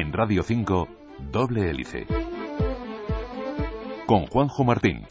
En 0.00 0.12
Radio 0.12 0.44
5, 0.44 0.88
Doble 1.32 1.68
Hélice. 1.68 2.06
Con 4.06 4.26
Juanjo 4.26 4.62
Martín. 4.62 5.04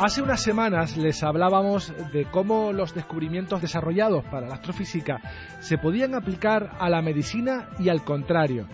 Hace 0.00 0.22
unas 0.22 0.42
semanas 0.42 0.96
les 0.96 1.22
hablábamos 1.22 1.94
de 2.12 2.24
cómo 2.24 2.72
los 2.72 2.94
descubrimientos 2.96 3.62
desarrollados 3.62 4.24
para 4.24 4.48
la 4.48 4.54
astrofísica 4.54 5.20
se 5.60 5.78
podían 5.78 6.16
aplicar 6.16 6.72
a 6.80 6.90
la 6.90 7.00
medicina 7.00 7.68
y 7.78 7.88
al 7.88 8.02
contrario. 8.02 8.66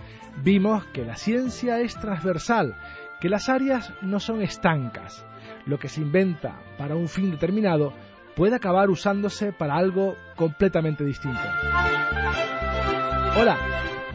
Vimos 0.42 0.86
que 0.94 1.04
la 1.04 1.16
ciencia 1.16 1.80
es 1.80 1.94
transversal, 1.96 2.74
que 3.20 3.28
las 3.28 3.50
áreas 3.50 3.92
no 4.00 4.18
son 4.18 4.40
estancas. 4.40 5.26
Lo 5.66 5.78
que 5.78 5.90
se 5.90 6.00
inventa 6.00 6.58
para 6.78 6.96
un 6.96 7.06
fin 7.06 7.30
determinado 7.30 7.92
puede 8.34 8.56
acabar 8.56 8.90
usándose 8.90 9.52
para 9.52 9.76
algo 9.76 10.16
completamente 10.36 11.04
distinto. 11.04 11.40
Hola, 13.38 13.56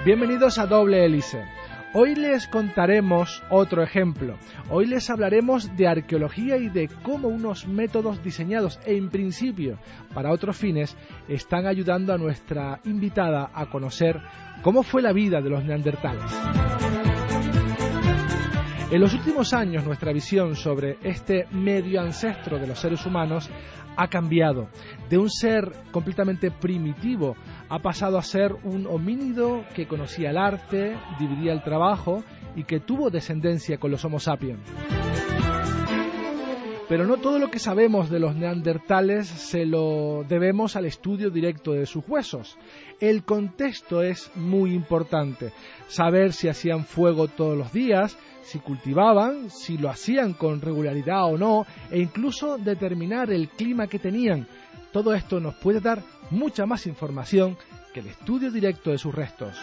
bienvenidos 0.06 0.58
a 0.58 0.66
Doble 0.66 1.06
Hélice. 1.06 1.44
Hoy 1.94 2.16
les 2.16 2.48
contaremos 2.48 3.42
otro 3.50 3.82
ejemplo. 3.82 4.38
Hoy 4.70 4.86
les 4.86 5.10
hablaremos 5.10 5.76
de 5.78 5.88
arqueología 5.88 6.58
y 6.58 6.70
de 6.70 6.90
cómo 7.02 7.30
unos 7.30 7.66
métodos 7.68 8.22
diseñados 8.22 8.80
en 8.86 9.10
principio 9.10 9.80
para 10.14 10.32
otros 10.32 10.58
fines 10.58 10.96
están 11.28 11.66
ayudando 11.66 12.14
a 12.14 12.18
nuestra 12.18 12.82
invitada 12.84 13.50
a 13.54 13.70
conocer 13.70 14.22
cómo 14.62 14.84
fue 14.84 15.02
la 15.02 15.14
vida 15.14 15.42
de 15.42 15.50
los 15.50 15.64
neandertales. 15.64 16.32
En 18.90 19.02
los 19.02 19.14
últimos 19.14 19.54
años 19.54 19.86
nuestra 19.86 20.14
visión 20.14 20.56
sobre 20.56 20.98
este 21.04 21.46
medio 21.52 22.00
ancestro 22.00 22.58
de 22.58 22.68
los 22.68 22.80
seres 22.80 23.06
humanos 23.06 23.50
ha 23.98 24.08
cambiado. 24.08 24.70
De 25.10 25.18
un 25.18 25.30
ser 25.30 25.74
completamente 25.92 26.52
primitivo 26.52 27.36
ha 27.68 27.80
pasado 27.80 28.18
a 28.18 28.24
ser 28.24 28.54
un 28.64 28.88
homínido 28.88 29.66
que 29.76 29.88
conocía 29.88 30.30
el 30.30 30.38
arte, 30.38 30.96
dividía 31.20 31.52
el 31.52 31.64
trabajo 31.64 32.24
y 32.56 32.64
que 32.64 32.80
tuvo 32.80 33.10
descendencia 33.10 33.78
con 33.78 33.92
los 33.92 34.06
Homo 34.06 34.22
sapiens. 34.22 34.62
Pero 36.88 37.06
no 37.06 37.18
todo 37.18 37.38
lo 37.38 37.52
que 37.52 37.60
sabemos 37.60 38.10
de 38.10 38.22
los 38.22 38.38
neandertales 38.38 39.28
se 39.28 39.66
lo 39.66 40.24
debemos 40.30 40.78
al 40.78 40.86
estudio 40.86 41.30
directo 41.30 41.74
de 41.74 41.86
sus 41.86 42.08
huesos. 42.08 42.58
El 43.02 43.26
contexto 43.26 44.02
es 44.02 44.32
muy 44.36 44.74
importante. 44.74 45.52
Saber 45.90 46.32
si 46.32 46.48
hacían 46.48 46.86
fuego 46.86 47.28
todos 47.28 47.58
los 47.58 47.74
días, 47.74 48.18
si 48.48 48.60
cultivaban, 48.60 49.50
si 49.50 49.78
lo 49.78 49.90
hacían 49.90 50.34
con 50.34 50.62
regularidad 50.62 51.26
o 51.26 51.38
no, 51.38 51.66
e 51.92 52.00
incluso 52.00 52.58
determinar 52.58 53.30
el 53.30 53.50
clima 53.50 53.88
que 53.88 54.00
tenían. 54.00 54.48
Todo 54.94 55.14
esto 55.14 55.40
nos 55.40 55.56
puede 55.56 55.82
dar 55.82 56.02
mucha 56.32 56.66
más 56.66 56.88
información 56.88 57.58
que 57.94 58.00
el 58.00 58.08
estudio 58.08 58.50
directo 58.50 58.92
de 58.92 58.98
sus 58.98 59.14
restos. 59.14 59.58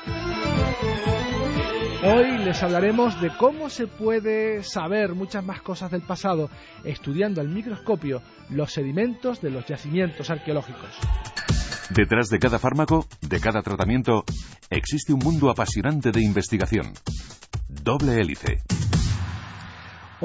Hoy 2.05 2.37
les 2.45 2.63
hablaremos 2.63 3.19
de 3.23 3.31
cómo 3.39 3.71
se 3.71 3.87
puede 3.87 4.63
saber 4.63 5.15
muchas 5.15 5.43
más 5.43 5.63
cosas 5.63 5.91
del 5.91 6.03
pasado 6.03 6.51
estudiando 6.85 7.41
al 7.41 7.49
microscopio 7.49 8.21
los 8.51 8.71
sedimentos 8.71 9.41
de 9.41 9.49
los 9.49 9.65
yacimientos 9.65 10.29
arqueológicos. 10.29 10.91
Detrás 11.89 12.29
de 12.29 12.39
cada 12.39 12.59
fármaco, 12.59 13.07
de 13.23 13.41
cada 13.41 13.63
tratamiento, 13.63 14.25
existe 14.69 15.15
un 15.15 15.21
mundo 15.21 15.49
apasionante 15.49 16.13
de 16.13 16.23
investigación. 16.23 16.93
Doble 17.69 18.21
hélice. 18.21 18.63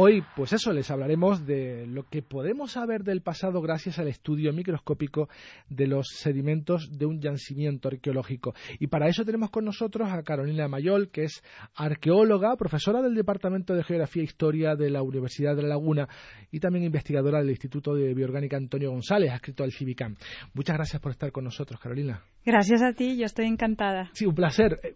Hoy, 0.02 0.24
pues 0.34 0.54
eso, 0.54 0.72
les 0.72 0.90
hablaremos 0.92 1.46
de 1.46 1.86
lo 1.86 2.04
que 2.04 2.22
podemos 2.22 2.72
saber 2.72 3.04
del 3.04 3.22
pasado 3.22 3.62
gracias 3.62 4.00
al 4.00 4.08
estudio 4.08 4.54
microscópico 4.54 5.28
de 5.68 5.88
los 5.88 6.08
sedimentos 6.08 6.98
de 6.98 7.06
un 7.06 7.20
yacimiento 7.20 7.90
arqueológico. 7.90 8.54
Y 8.80 8.88
para 8.88 9.10
eso 9.10 9.26
tenemos 9.26 9.50
con 9.50 9.66
nosotros 9.66 10.08
a 10.10 10.24
Carolina 10.24 10.70
Mayol, 10.70 11.10
que 11.10 11.24
es 11.24 11.44
arqueóloga, 11.76 12.56
profesora 12.56 13.02
del 13.02 13.14
Departamento 13.14 13.74
de 13.74 13.84
Geografía 13.84 14.22
e 14.22 14.24
Historia 14.24 14.78
de 14.78 14.90
la 14.90 15.02
Universidad 15.02 15.54
de 15.54 15.64
La 15.64 15.68
Laguna 15.68 16.08
y 16.50 16.62
también 16.62 16.86
investigadora 16.86 17.40
del 17.40 17.50
Instituto 17.50 17.94
de 17.94 18.14
Bioorgánica 18.14 18.56
Antonio 18.56 18.92
González, 18.92 19.34
adscrito 19.34 19.66
al 19.66 19.74
CIVICAM. 19.74 20.16
Muchas 20.54 20.78
gracias 20.78 21.02
por 21.02 21.12
estar 21.12 21.34
con 21.34 21.44
nosotros, 21.44 21.78
Carolina. 21.78 22.24
Gracias 22.46 22.82
a 22.82 22.94
ti, 22.94 23.18
yo 23.18 23.26
estoy 23.26 23.48
encantada. 23.48 24.10
Sí, 24.14 24.26
un 24.26 24.34
placer. 24.34 24.80
Eh, 24.82 24.96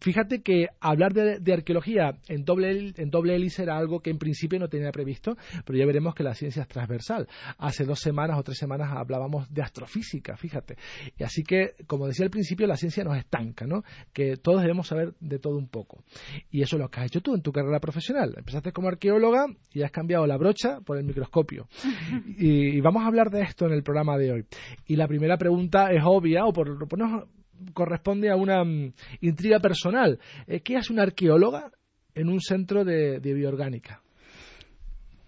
fíjate 0.00 0.42
que 0.42 0.68
hablar 0.80 1.12
de, 1.12 1.52
arqueología 1.52 2.12
en 2.28 2.44
doble, 2.44 2.92
en 2.96 3.10
doble 3.10 3.34
hélice 3.34 3.64
era 3.64 3.76
algo 3.76 3.98
que 4.00 4.10
en 4.10 4.18
principio 4.28 4.58
no 4.58 4.68
tenía 4.68 4.92
previsto, 4.92 5.36
pero 5.64 5.78
ya 5.78 5.86
veremos 5.86 6.14
que 6.14 6.22
la 6.22 6.34
ciencia 6.34 6.62
es 6.62 6.68
transversal. 6.68 7.26
Hace 7.56 7.84
dos 7.84 8.00
semanas 8.00 8.38
o 8.38 8.42
tres 8.42 8.58
semanas 8.58 8.90
hablábamos 8.92 9.52
de 9.52 9.62
astrofísica, 9.62 10.36
fíjate. 10.36 10.76
Y 11.16 11.24
así 11.24 11.42
que, 11.42 11.74
como 11.86 12.06
decía 12.06 12.26
al 12.26 12.30
principio, 12.30 12.66
la 12.66 12.76
ciencia 12.76 13.04
nos 13.04 13.16
estanca, 13.16 13.66
¿no? 13.66 13.82
Que 14.12 14.36
todos 14.36 14.60
debemos 14.60 14.86
saber 14.86 15.14
de 15.20 15.38
todo 15.38 15.56
un 15.56 15.68
poco. 15.68 16.04
Y 16.50 16.62
eso 16.62 16.76
es 16.76 16.82
lo 16.82 16.88
que 16.90 17.00
has 17.00 17.06
hecho 17.06 17.22
tú 17.22 17.34
en 17.34 17.42
tu 17.42 17.52
carrera 17.52 17.80
profesional. 17.80 18.34
Empezaste 18.36 18.72
como 18.72 18.88
arqueóloga 18.88 19.46
y 19.72 19.82
has 19.82 19.90
cambiado 19.90 20.26
la 20.26 20.36
brocha 20.36 20.80
por 20.84 20.98
el 20.98 21.04
microscopio. 21.04 21.68
y, 22.38 22.80
vamos 22.80 23.02
a 23.02 23.06
hablar 23.06 23.30
de 23.30 23.42
esto 23.42 23.66
en 23.66 23.72
el 23.72 23.82
programa 23.82 24.18
de 24.18 24.32
hoy. 24.32 24.46
Y 24.86 24.96
la 24.96 25.08
primera 25.08 25.38
pregunta 25.38 25.90
es 25.90 26.02
obvia, 26.04 26.44
o 26.44 26.52
por 26.52 26.68
lo 26.68 26.86
menos 26.90 27.28
corresponde 27.72 28.30
a 28.30 28.36
una 28.36 28.62
mm, 28.62 28.92
intriga 29.22 29.58
personal. 29.58 30.18
Eh, 30.46 30.60
¿Qué 30.60 30.76
hace 30.76 30.92
una 30.92 31.02
arqueóloga 31.02 31.70
en 32.14 32.28
un 32.28 32.40
centro 32.40 32.84
de 32.84 33.20
bioorgánica? 33.20 34.02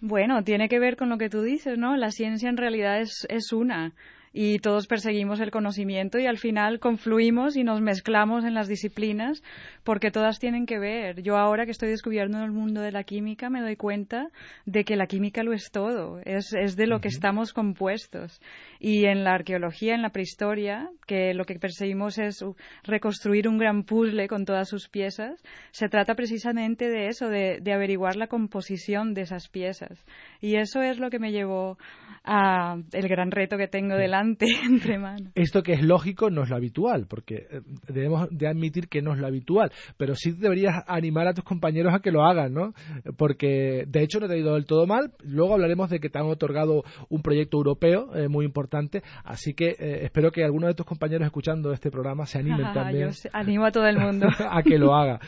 Bueno, 0.00 0.42
tiene 0.44 0.68
que 0.68 0.78
ver 0.78 0.96
con 0.96 1.10
lo 1.10 1.18
que 1.18 1.28
tú 1.28 1.42
dices, 1.42 1.76
¿no? 1.76 1.96
La 1.96 2.10
ciencia 2.10 2.48
en 2.48 2.56
realidad 2.56 3.00
es, 3.00 3.26
es 3.28 3.52
una 3.52 3.92
y 4.32 4.60
todos 4.60 4.86
perseguimos 4.86 5.40
el 5.40 5.50
conocimiento 5.50 6.18
y 6.18 6.26
al 6.26 6.38
final 6.38 6.78
confluimos 6.78 7.56
y 7.56 7.64
nos 7.64 7.80
mezclamos 7.80 8.44
en 8.44 8.54
las 8.54 8.68
disciplinas 8.68 9.42
porque 9.82 10.12
todas 10.12 10.38
tienen 10.38 10.66
que 10.66 10.78
ver. 10.78 11.22
Yo 11.22 11.36
ahora 11.36 11.64
que 11.64 11.72
estoy 11.72 11.88
descubriendo 11.88 12.38
el 12.42 12.52
mundo 12.52 12.80
de 12.80 12.92
la 12.92 13.02
química 13.02 13.50
me 13.50 13.60
doy 13.60 13.74
cuenta 13.74 14.28
de 14.66 14.84
que 14.84 14.94
la 14.94 15.06
química 15.06 15.42
lo 15.42 15.52
es 15.52 15.70
todo, 15.72 16.20
es, 16.24 16.52
es 16.52 16.76
de 16.76 16.86
lo 16.86 17.00
que 17.00 17.08
estamos 17.08 17.52
compuestos. 17.52 18.40
Y 18.78 19.06
en 19.06 19.24
la 19.24 19.34
arqueología, 19.34 19.94
en 19.94 20.02
la 20.02 20.10
prehistoria, 20.10 20.88
que 21.06 21.34
lo 21.34 21.44
que 21.44 21.58
perseguimos 21.58 22.18
es 22.18 22.44
reconstruir 22.84 23.48
un 23.48 23.58
gran 23.58 23.82
puzzle 23.82 24.28
con 24.28 24.44
todas 24.44 24.68
sus 24.68 24.88
piezas, 24.88 25.42
se 25.72 25.88
trata 25.88 26.14
precisamente 26.14 26.88
de 26.88 27.08
eso, 27.08 27.28
de, 27.28 27.58
de 27.60 27.72
averiguar 27.72 28.14
la 28.14 28.28
composición 28.28 29.12
de 29.12 29.22
esas 29.22 29.48
piezas. 29.48 30.04
Y 30.40 30.54
eso 30.54 30.82
es 30.82 30.98
lo 30.98 31.10
que 31.10 31.18
me 31.18 31.32
llevó 31.32 31.78
a 32.22 32.76
el 32.92 33.08
gran 33.08 33.30
reto 33.30 33.56
que 33.56 33.66
tengo 33.66 33.96
delante 33.96 34.19
entre 34.66 34.98
manos. 34.98 35.32
Esto 35.34 35.62
que 35.62 35.72
es 35.72 35.82
lógico 35.82 36.30
no 36.30 36.42
es 36.42 36.50
lo 36.50 36.56
habitual, 36.56 37.06
porque 37.08 37.46
eh, 37.50 37.60
debemos 37.88 38.28
de 38.30 38.48
admitir 38.48 38.88
que 38.88 39.02
no 39.02 39.12
es 39.12 39.18
lo 39.18 39.26
habitual, 39.26 39.72
pero 39.96 40.14
sí 40.14 40.32
deberías 40.32 40.84
animar 40.86 41.26
a 41.28 41.34
tus 41.34 41.44
compañeros 41.44 41.94
a 41.94 42.00
que 42.00 42.10
lo 42.10 42.24
hagan, 42.24 42.52
¿no? 42.52 42.72
Porque 43.16 43.84
de 43.86 44.02
hecho 44.02 44.20
no 44.20 44.28
te 44.28 44.34
ha 44.34 44.38
ido 44.38 44.54
del 44.54 44.66
todo 44.66 44.86
mal. 44.86 45.12
Luego 45.22 45.54
hablaremos 45.54 45.90
de 45.90 46.00
que 46.00 46.08
te 46.08 46.18
han 46.18 46.26
otorgado 46.26 46.84
un 47.08 47.22
proyecto 47.22 47.56
europeo 47.56 48.14
eh, 48.14 48.28
muy 48.28 48.44
importante, 48.44 49.02
así 49.24 49.54
que 49.54 49.76
eh, 49.78 50.04
espero 50.04 50.30
que 50.30 50.44
alguno 50.44 50.66
de 50.66 50.74
tus 50.74 50.86
compañeros 50.86 51.26
escuchando 51.26 51.72
este 51.72 51.90
programa 51.90 52.26
se 52.26 52.38
animen 52.38 52.66
también. 52.74 53.10
animo 53.32 53.66
a 53.66 53.70
todo 53.70 53.86
el 53.86 53.98
mundo 53.98 54.26
a 54.50 54.62
que 54.62 54.78
lo 54.78 54.94
haga. 54.94 55.20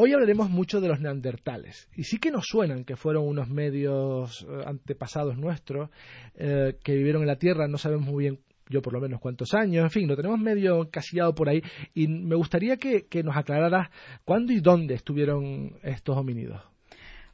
Hoy 0.00 0.12
hablaremos 0.12 0.48
mucho 0.48 0.80
de 0.80 0.86
los 0.86 1.00
neandertales. 1.00 1.88
Y 1.96 2.04
sí 2.04 2.18
que 2.18 2.30
nos 2.30 2.44
suenan 2.46 2.84
que 2.84 2.94
fueron 2.94 3.26
unos 3.26 3.48
medios 3.48 4.46
eh, 4.48 4.62
antepasados 4.64 5.36
nuestros 5.36 5.90
eh, 6.36 6.76
que 6.84 6.94
vivieron 6.94 7.22
en 7.22 7.26
la 7.26 7.34
Tierra, 7.34 7.66
no 7.66 7.78
sabemos 7.78 8.06
muy 8.06 8.22
bien 8.22 8.38
yo 8.68 8.80
por 8.80 8.92
lo 8.92 9.00
menos 9.00 9.18
cuántos 9.18 9.54
años, 9.54 9.82
en 9.82 9.90
fin, 9.90 10.06
lo 10.06 10.14
tenemos 10.14 10.38
medio 10.38 10.82
encasillado 10.82 11.34
por 11.34 11.48
ahí 11.48 11.62
y 11.94 12.06
me 12.06 12.36
gustaría 12.36 12.76
que, 12.76 13.06
que 13.08 13.24
nos 13.24 13.36
aclararas 13.36 13.88
cuándo 14.24 14.52
y 14.52 14.60
dónde 14.60 14.94
estuvieron 14.94 15.80
estos 15.82 16.16
homínidos. 16.16 16.62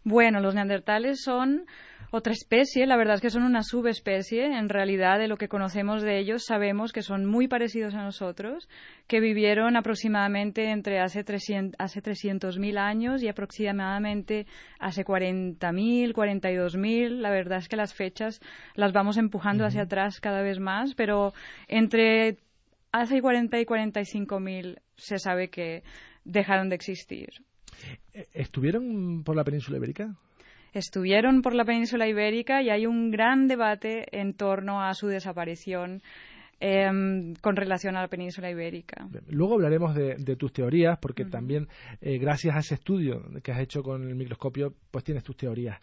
Bueno, 0.02 0.40
los 0.40 0.54
neandertales 0.54 1.22
son 1.22 1.66
otra 2.10 2.32
especie, 2.32 2.86
la 2.86 2.96
verdad 2.96 3.16
es 3.16 3.20
que 3.20 3.30
son 3.30 3.42
una 3.42 3.62
subespecie, 3.62 4.46
en 4.46 4.68
realidad 4.68 5.18
de 5.18 5.28
lo 5.28 5.36
que 5.36 5.48
conocemos 5.48 6.02
de 6.02 6.18
ellos 6.18 6.44
sabemos 6.44 6.92
que 6.92 7.02
son 7.02 7.26
muy 7.26 7.48
parecidos 7.48 7.94
a 7.94 8.02
nosotros, 8.02 8.68
que 9.06 9.20
vivieron 9.20 9.76
aproximadamente 9.76 10.70
entre 10.70 11.00
hace 11.00 11.24
300.000 11.24 11.74
hace 11.78 12.78
años 12.78 13.22
y 13.22 13.28
aproximadamente 13.28 14.46
hace 14.78 15.04
40.000, 15.04 16.12
42.000, 16.12 17.08
la 17.20 17.30
verdad 17.30 17.58
es 17.58 17.68
que 17.68 17.76
las 17.76 17.94
fechas 17.94 18.40
las 18.74 18.92
vamos 18.92 19.16
empujando 19.16 19.64
hacia 19.64 19.82
atrás 19.82 20.20
cada 20.20 20.42
vez 20.42 20.60
más, 20.60 20.94
pero 20.94 21.32
entre 21.68 22.38
hace 22.92 23.20
40 23.20 23.60
y 23.60 23.64
45.000 23.64 24.78
se 24.96 25.18
sabe 25.18 25.48
que 25.48 25.82
dejaron 26.24 26.68
de 26.68 26.76
existir. 26.76 27.28
¿Estuvieron 28.32 29.24
por 29.24 29.36
la 29.36 29.44
península 29.44 29.78
ibérica? 29.78 30.14
Estuvieron 30.74 31.42
por 31.42 31.54
la 31.54 31.64
península 31.64 32.06
ibérica 32.06 32.62
y 32.62 32.70
hay 32.70 32.86
un 32.86 33.10
gran 33.10 33.48
debate 33.48 34.06
en 34.20 34.34
torno 34.34 34.82
a 34.82 34.94
su 34.94 35.06
desaparición. 35.06 36.02
Em, 36.60 37.34
con 37.40 37.56
relación 37.56 37.96
a 37.96 38.02
la 38.02 38.08
península 38.08 38.50
ibérica. 38.50 39.08
Luego 39.28 39.54
hablaremos 39.54 39.94
de, 39.94 40.36
tus 40.36 40.52
teorías, 40.52 40.98
porque 40.98 41.24
también 41.24 41.68
eh, 42.00 42.18
gracias 42.18 42.54
a 42.54 42.60
ese 42.60 42.74
estudio 42.74 43.22
que 43.42 43.52
has 43.52 43.60
hecho 43.60 43.82
con 43.82 44.08
el 44.08 44.14
microscopio, 44.14 44.74
pues 44.90 45.04
tienes 45.04 45.24
tus 45.24 45.36
teorías. 45.36 45.78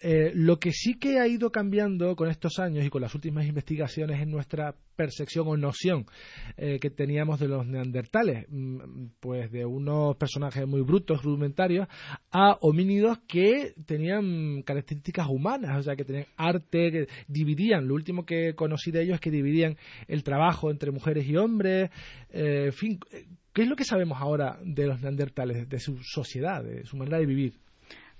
Eh, 0.00 0.32
lo 0.34 0.58
que 0.58 0.72
sí 0.72 0.98
que 0.98 1.18
ha 1.18 1.28
ido 1.28 1.50
cambiando 1.50 2.16
con 2.16 2.30
estos 2.30 2.58
años 2.58 2.84
y 2.84 2.90
con 2.90 3.02
las 3.02 3.14
últimas 3.14 3.46
investigaciones 3.46 4.20
en 4.20 4.30
nuestra 4.30 4.74
percepción 4.96 5.46
o 5.46 5.56
noción 5.56 6.06
eh, 6.56 6.78
que 6.80 6.90
teníamos 6.90 7.38
de 7.38 7.48
los 7.48 7.66
neandertales, 7.66 8.46
mm, 8.48 9.08
pues 9.20 9.52
de 9.52 9.64
unos 9.64 10.16
personajes 10.16 10.66
muy 10.66 10.80
brutos, 10.80 11.22
rudimentarios, 11.22 11.86
a 12.32 12.56
homínidos 12.62 13.18
que 13.28 13.74
tenían 13.84 14.62
características 14.62 15.28
humanas, 15.28 15.78
o 15.78 15.82
sea, 15.82 15.94
que 15.94 16.04
tenían 16.04 16.26
arte, 16.36 16.90
que 16.90 17.08
dividían. 17.28 17.86
Lo 17.86 17.94
último 17.94 18.24
que 18.24 18.54
conocí 18.54 18.90
de 18.90 19.02
ellos 19.02 19.16
es 19.16 19.20
que 19.20 19.30
dividían 19.30 19.76
el 20.08 20.22
trabajo 20.22 20.70
entre 20.70 20.90
mujeres 20.90 21.26
y 21.26 21.36
hombres, 21.36 21.90
eh, 22.30 22.64
en 22.66 22.72
fin, 22.72 23.00
¿qué 23.52 23.62
es 23.62 23.68
lo 23.68 23.76
que 23.76 23.84
sabemos 23.84 24.18
ahora 24.20 24.58
de 24.62 24.86
los 24.86 25.00
neandertales, 25.00 25.68
de 25.68 25.78
su 25.78 25.98
sociedad, 26.02 26.62
de 26.62 26.84
su 26.84 26.96
manera 26.96 27.18
de 27.18 27.26
vivir? 27.26 27.54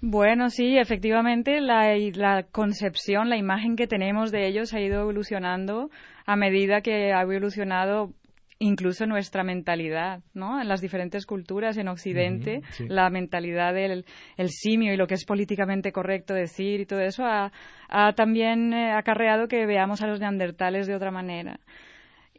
Bueno, 0.01 0.51
sí, 0.51 0.77
efectivamente, 0.77 1.61
la, 1.61 2.45
concepción, 2.53 3.31
la 3.31 3.39
imagen 3.39 3.77
que 3.77 3.87
tenemos 3.87 4.31
de 4.31 4.47
ellos 4.47 4.75
ha 4.75 4.81
ido 4.81 5.01
evolucionando 5.01 5.91
a 6.27 6.37
medida 6.37 6.83
que 6.83 7.15
ha 7.15 7.23
evolucionado 7.23 8.13
incluso 8.59 9.07
nuestra 9.07 9.45
mentalidad, 9.45 10.21
¿no? 10.35 10.61
En 10.61 10.69
las 10.69 10.81
diferentes 10.81 11.27
culturas 11.27 11.77
en 11.77 11.89
Occidente, 11.89 12.63
la 12.89 13.11
mentalidad 13.11 13.75
del 13.75 14.05
el 14.37 14.51
simio 14.51 14.95
y 14.95 14.97
lo 14.97 15.07
que 15.07 15.15
es 15.15 15.25
políticamente 15.25 15.93
correcto 15.93 16.35
decir 16.35 16.81
y 16.81 16.87
todo 16.87 17.01
eso 17.01 17.25
ha, 17.25 17.53
ha 17.89 18.13
también 18.15 18.73
eh, 18.73 18.93
acarreado 18.93 19.49
que 19.49 19.67
veamos 19.67 20.03
a 20.03 20.07
los 20.07 20.21
neandertales 20.21 20.87
de 20.87 20.95
otra 20.95 21.11
manera. 21.11 21.61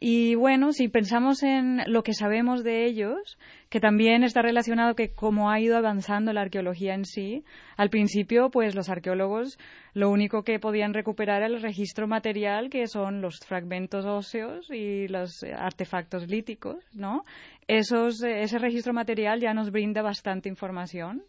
Y 0.00 0.36
bueno, 0.36 0.72
si 0.72 0.88
pensamos 0.88 1.42
en 1.42 1.82
lo 1.86 2.04
que 2.04 2.12
sabemos 2.12 2.62
de 2.62 2.84
ellos, 2.84 3.36
que 3.68 3.80
también 3.80 4.22
está 4.22 4.42
relacionado 4.42 4.94
que 4.94 5.12
como 5.12 5.50
ha 5.50 5.58
ido 5.58 5.76
avanzando 5.76 6.32
la 6.32 6.42
arqueología 6.42 6.94
en 6.94 7.04
sí, 7.04 7.44
al 7.76 7.90
principio 7.90 8.50
pues 8.50 8.76
los 8.76 8.88
arqueólogos 8.88 9.58
lo 9.94 10.10
único 10.10 10.44
que 10.44 10.60
podían 10.60 10.94
recuperar 10.94 11.38
era 11.38 11.46
el 11.46 11.60
registro 11.60 12.06
material 12.06 12.70
que 12.70 12.86
son 12.86 13.20
los 13.20 13.40
fragmentos 13.40 14.04
óseos 14.04 14.70
y 14.70 15.08
los 15.08 15.42
artefactos 15.42 16.28
líticos, 16.28 16.76
¿no? 16.92 17.24
Esos, 17.66 18.22
ese 18.22 18.58
registro 18.58 18.92
material 18.92 19.40
ya 19.40 19.52
nos 19.52 19.72
brinda 19.72 20.00
bastante 20.00 20.48
información, 20.48 21.24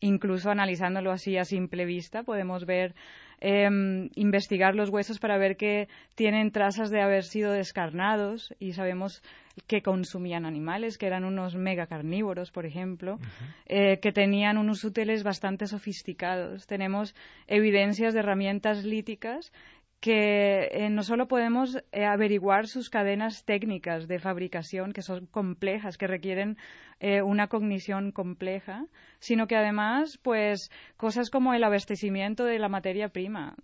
incluso 0.00 0.50
analizándolo 0.50 1.12
así 1.12 1.36
a 1.36 1.44
simple 1.44 1.84
vista 1.84 2.22
podemos 2.22 2.64
ver 2.64 2.94
Em, 3.40 4.08
investigar 4.14 4.74
los 4.74 4.88
huesos 4.88 5.18
para 5.18 5.36
ver 5.36 5.56
que 5.58 5.88
tienen 6.14 6.52
trazas 6.52 6.90
de 6.90 7.02
haber 7.02 7.22
sido 7.22 7.52
descarnados 7.52 8.54
y 8.58 8.72
sabemos 8.72 9.22
que 9.66 9.82
consumían 9.82 10.46
animales, 10.46 10.96
que 10.96 11.06
eran 11.06 11.24
unos 11.24 11.54
megacarnívoros, 11.54 12.50
por 12.50 12.64
ejemplo, 12.64 13.18
eh, 13.66 13.98
que 14.00 14.12
tenían 14.12 14.56
unos 14.56 14.84
útiles 14.84 15.22
bastante 15.22 15.66
sofisticados. 15.66 16.66
Tenemos 16.66 17.14
evidencias 17.46 18.14
de 18.14 18.20
herramientas 18.20 18.84
líticas 18.84 19.52
que 20.00 20.68
eh, 20.72 20.90
no 20.90 21.02
solo 21.02 21.26
podemos 21.26 21.82
eh, 21.92 22.04
averiguar 22.04 22.66
sus 22.66 22.90
cadenas 22.90 23.44
técnicas 23.44 24.06
de 24.08 24.18
fabricación, 24.18 24.92
que 24.92 25.02
son 25.02 25.26
complejas, 25.26 25.96
que 25.96 26.06
requieren 26.06 26.58
eh, 27.00 27.22
una 27.22 27.48
cognición 27.48 28.12
compleja, 28.12 28.86
sino 29.18 29.46
que 29.46 29.56
además, 29.56 30.18
pues, 30.22 30.70
cosas 30.96 31.30
como 31.30 31.54
el 31.54 31.64
abastecimiento 31.64 32.44
de 32.44 32.58
la 32.58 32.68
materia 32.68 33.08
prima, 33.08 33.56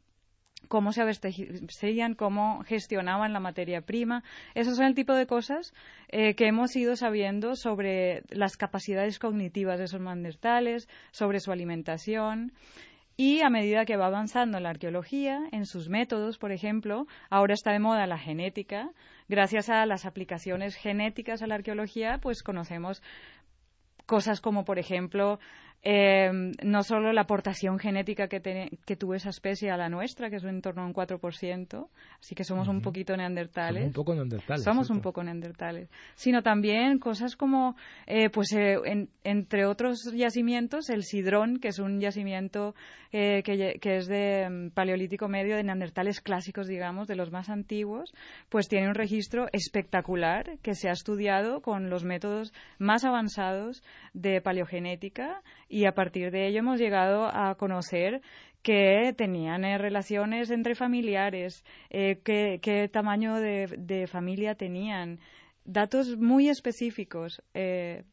cómo 0.69 0.93
se 0.93 1.03
abastecían, 1.03 2.15
cómo 2.15 2.63
gestionaban 2.65 3.35
la 3.35 3.41
materia 3.41 3.83
prima. 3.83 4.23
Esos 4.55 4.77
son 4.77 4.87
el 4.87 4.95
tipo 4.95 5.13
de 5.13 5.27
cosas 5.27 5.75
que 6.09 6.47
hemos 6.47 6.75
ido 6.77 6.97
sabiendo 6.97 7.57
sobre 7.57 8.23
las 8.31 8.57
capacidades 8.57 9.19
cognitivas 9.19 9.79
de 9.79 9.85
esos 9.85 10.01
neandertales, 10.01 10.89
sobre 11.11 11.41
su 11.41 11.53
alimentación. 11.53 12.53
Y 13.17 13.43
a 13.43 13.51
medida 13.51 13.85
que 13.85 13.97
va 13.97 14.07
avanzando 14.07 14.59
la 14.59 14.71
arqueología, 14.71 15.41
en 15.53 15.67
sus 15.67 15.89
métodos, 15.89 16.39
por 16.39 16.51
ejemplo, 16.51 17.07
ahora 17.29 17.55
está 17.55 17.73
de 17.73 17.79
moda 17.79 18.07
la 18.07 18.19
genética. 18.19 18.91
Gracias 19.29 19.69
a 19.69 19.85
las 19.87 20.07
aplicaciones 20.07 20.77
genéticas 20.77 21.43
a 21.43 21.47
la 21.47 21.57
arqueología, 21.57 22.19
pues 22.19 22.43
conocemos 22.43 23.03
cosas 24.07 24.41
como, 24.41 24.65
por 24.65 24.79
ejemplo, 24.79 25.39
eh, 25.85 26.31
no 26.63 26.85
solo 26.85 27.13
la 27.13 27.23
aportación 27.23 27.77
genética 27.77 28.29
que, 28.29 28.41
que, 28.85 28.97
tuvo 28.97 29.15
esa 29.15 29.31
especie 29.31 29.69
a 29.73 29.77
la 29.77 29.89
nuestra, 29.89 30.31
que 30.31 30.37
es 30.37 30.45
en 30.45 30.63
torno 30.63 30.83
a 30.83 30.87
un 30.87 30.95
4%, 30.95 31.89
así 32.21 32.35
que 32.37 32.45
somos 32.45 32.69
un 32.69 32.81
poquito 32.83 33.17
neandertales. 33.17 33.83
Somos 33.83 33.89
un 33.89 33.93
poco 33.93 34.15
neandertales. 34.15 34.65
Somos 34.65 34.91
un 34.91 35.01
poco 35.01 35.25
neandertales. 35.25 35.91
Sino 36.15 36.43
también 36.43 37.01
cosas 37.01 37.35
como, 37.35 37.75
eh, 38.07 38.31
pues, 38.31 38.53
eh, 38.53 39.09
entre 39.25 39.67
otros 39.67 40.13
yacimientos, 40.15 40.89
el 40.89 41.03
Sidrón, 41.03 41.59
que 41.59 41.69
es 41.69 41.81
un 41.81 41.99
yacimiento 42.01 42.77
que, 43.11 43.43
que, 43.43 43.97
es 43.97 44.07
de 44.07 44.49
mm, 44.49 44.71
paleolítico 44.71 45.29
medio, 45.29 45.57
de 45.57 45.65
neandertales 45.65 46.23
clásicos, 46.23 46.67
digamos, 46.67 47.09
de 47.09 47.17
los 47.17 47.31
más 47.31 47.51
antiguos, 47.51 48.15
pues 48.49 48.69
tiene 48.69 48.89
un 48.89 48.95
registro 48.95 49.49
espectacular 49.53 50.59
que 50.63 50.75
se 50.75 50.89
ha 50.89 50.93
estudiado 50.93 51.61
con 51.61 51.91
los 51.91 52.05
métodos 52.05 52.55
más 52.79 53.05
avanzados 53.05 53.83
de 54.15 54.41
paleogenética 54.41 55.43
y 55.73 55.87
a 55.87 55.93
partir 55.93 56.31
de 56.31 56.47
ello 56.47 56.59
hemos 56.59 56.79
llegado 56.79 57.25
a 57.25 57.55
conocer 57.55 58.21
que 58.63 59.15
tenían 59.17 59.65
eh, 59.65 59.79
relaciones 59.79 60.51
entre 60.51 60.75
familiares, 60.75 61.65
eh, 61.89 62.21
qué, 62.23 62.91
tamaño 62.93 63.37
de, 63.37 64.07
familia 64.07 64.55
tenían, 64.55 65.19
datos 65.65 66.19
muy 66.19 66.51
específicos. 66.51 67.43
Eh, 67.55 68.05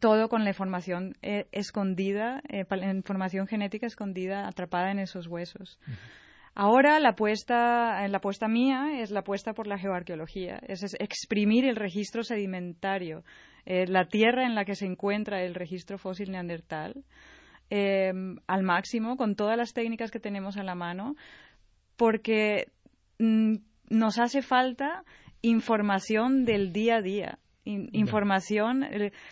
todo 0.00 0.28
con 0.28 0.44
la 0.44 0.50
información 0.50 1.16
escondida, 1.20 2.42
la 2.48 2.92
información 2.92 3.46
genética 3.46 3.86
escondida, 3.86 4.48
atrapada 4.48 4.90
en 4.90 4.98
esos 4.98 5.26
huesos. 5.26 5.78
Ahora 6.54 6.98
la 6.98 7.10
apuesta, 7.10 8.08
la 8.08 8.16
apuesta 8.16 8.48
mía 8.48 9.02
es 9.02 9.10
la 9.10 9.20
apuesta 9.20 9.52
por 9.52 9.66
la 9.66 9.76
geoarqueología, 9.76 10.60
es 10.66 10.82
exprimir 10.98 11.66
el 11.66 11.76
registro 11.76 12.22
sedimentario 12.22 13.22
eh, 13.66 13.86
la 13.86 14.06
tierra 14.06 14.44
en 14.44 14.54
la 14.54 14.64
que 14.64 14.74
se 14.74 14.86
encuentra 14.86 15.42
el 15.42 15.54
registro 15.54 15.98
fósil 15.98 16.30
neandertal 16.30 17.04
eh, 17.70 18.12
al 18.46 18.62
máximo, 18.62 19.16
con 19.16 19.34
todas 19.36 19.56
las 19.56 19.72
técnicas 19.72 20.10
que 20.10 20.20
tenemos 20.20 20.56
a 20.56 20.62
la 20.62 20.74
mano, 20.74 21.14
porque 21.96 22.66
mm, 23.18 23.54
nos 23.88 24.18
hace 24.18 24.42
falta 24.42 25.04
información 25.42 26.44
del 26.44 26.72
día 26.72 26.96
a 26.96 27.02
día. 27.02 27.38
información, 27.64 28.84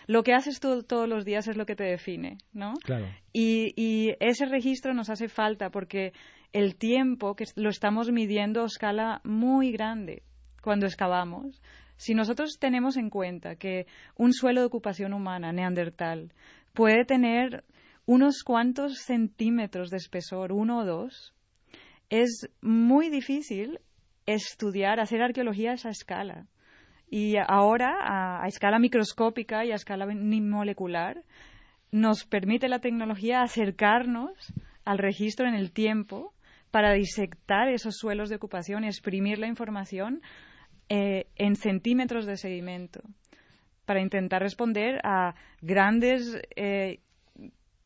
lo 0.06 0.22
que 0.22 0.34
haces 0.34 0.60
tú 0.60 0.84
todos 0.84 1.08
los 1.08 1.24
días 1.24 1.48
es 1.48 1.56
lo 1.56 1.66
que 1.66 1.74
te 1.74 1.82
define, 1.82 2.38
¿no? 2.52 2.74
Claro. 2.84 3.06
Y, 3.32 3.74
y, 3.74 4.14
ese 4.20 4.46
registro 4.46 4.94
nos 4.94 5.10
hace 5.10 5.26
falta 5.28 5.70
porque 5.70 6.12
el 6.52 6.76
tiempo 6.76 7.34
que 7.34 7.46
lo 7.56 7.70
estamos 7.70 8.12
midiendo 8.12 8.62
a 8.62 8.66
escala 8.66 9.20
muy 9.24 9.72
grande 9.72 10.22
cuando 10.62 10.86
excavamos. 10.86 11.60
Si 12.00 12.14
nosotros 12.14 12.56
tenemos 12.58 12.96
en 12.96 13.10
cuenta 13.10 13.56
que 13.56 13.86
un 14.16 14.32
suelo 14.32 14.62
de 14.62 14.68
ocupación 14.68 15.12
humana 15.12 15.52
neandertal 15.52 16.32
puede 16.72 17.04
tener 17.04 17.62
unos 18.06 18.42
cuantos 18.42 19.00
centímetros 19.00 19.90
de 19.90 19.98
espesor, 19.98 20.50
uno 20.50 20.78
o 20.78 20.86
dos, 20.86 21.34
es 22.08 22.48
muy 22.62 23.10
difícil 23.10 23.80
estudiar, 24.24 24.98
hacer 24.98 25.20
arqueología 25.20 25.72
a 25.72 25.74
esa 25.74 25.90
escala. 25.90 26.46
Y 27.10 27.34
ahora, 27.36 27.90
a, 28.00 28.46
escala 28.48 28.78
microscópica 28.78 29.66
y 29.66 29.72
a 29.72 29.74
escala 29.74 30.06
molecular, 30.06 31.22
nos 31.92 32.24
permite 32.24 32.70
la 32.70 32.78
tecnología 32.78 33.42
acercarnos 33.42 34.54
al 34.86 34.96
registro 34.96 35.46
en 35.46 35.54
el 35.54 35.70
tiempo 35.70 36.32
para 36.70 36.94
disectar 36.94 37.68
esos 37.68 37.98
suelos 37.98 38.30
de 38.30 38.36
ocupación 38.36 38.84
y 38.84 38.86
exprimir 38.86 39.38
la 39.38 39.48
información 39.48 40.22
eh, 40.92 41.28
en 41.36 41.54
centímetros 41.54 42.26
de 42.26 42.36
sedimento 42.36 43.00
para 43.86 44.00
intentar 44.00 44.42
responder 44.42 45.00
a 45.04 45.36
grandes 45.62 46.36
eh, 46.56 46.98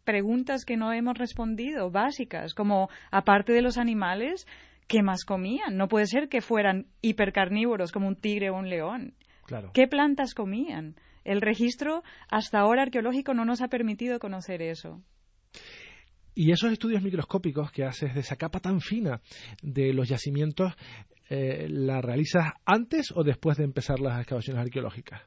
preguntas 0.04 0.64
que 0.64 0.78
no 0.78 0.90
hemos 0.90 1.18
respondido, 1.18 1.90
básicas, 1.90 2.54
como 2.54 2.88
aparte 3.10 3.52
de 3.52 3.60
los 3.60 3.76
animales, 3.76 4.46
¿qué 4.86 5.02
más 5.02 5.26
comían? 5.26 5.76
No 5.76 5.86
puede 5.86 6.06
ser 6.06 6.30
que 6.30 6.40
fueran 6.40 6.86
hipercarnívoros 7.02 7.92
como 7.92 8.08
un 8.08 8.16
tigre 8.16 8.48
o 8.48 8.56
un 8.56 8.70
león. 8.70 9.12
¿Qué 9.74 9.86
plantas 9.86 10.32
comían? 10.32 10.94
El 11.24 11.42
registro 11.42 12.02
hasta 12.30 12.60
ahora 12.60 12.82
arqueológico 12.82 13.34
no 13.34 13.44
nos 13.44 13.60
ha 13.60 13.68
permitido 13.68 14.18
conocer 14.18 14.62
eso. 14.62 15.02
Y 16.34 16.50
esos 16.50 16.72
estudios 16.72 17.02
microscópicos 17.02 17.70
que 17.70 17.84
haces 17.84 18.14
de 18.14 18.20
esa 18.20 18.36
capa 18.36 18.60
tan 18.60 18.80
fina 18.80 19.20
de 19.62 19.92
los 19.92 20.08
yacimientos, 20.08 20.72
eh, 21.30 21.66
¿la 21.68 22.00
realizas 22.00 22.52
antes 22.64 23.12
o 23.14 23.22
después 23.22 23.56
de 23.56 23.64
empezar 23.64 24.00
las 24.00 24.20
excavaciones 24.20 24.62
arqueológicas? 24.62 25.22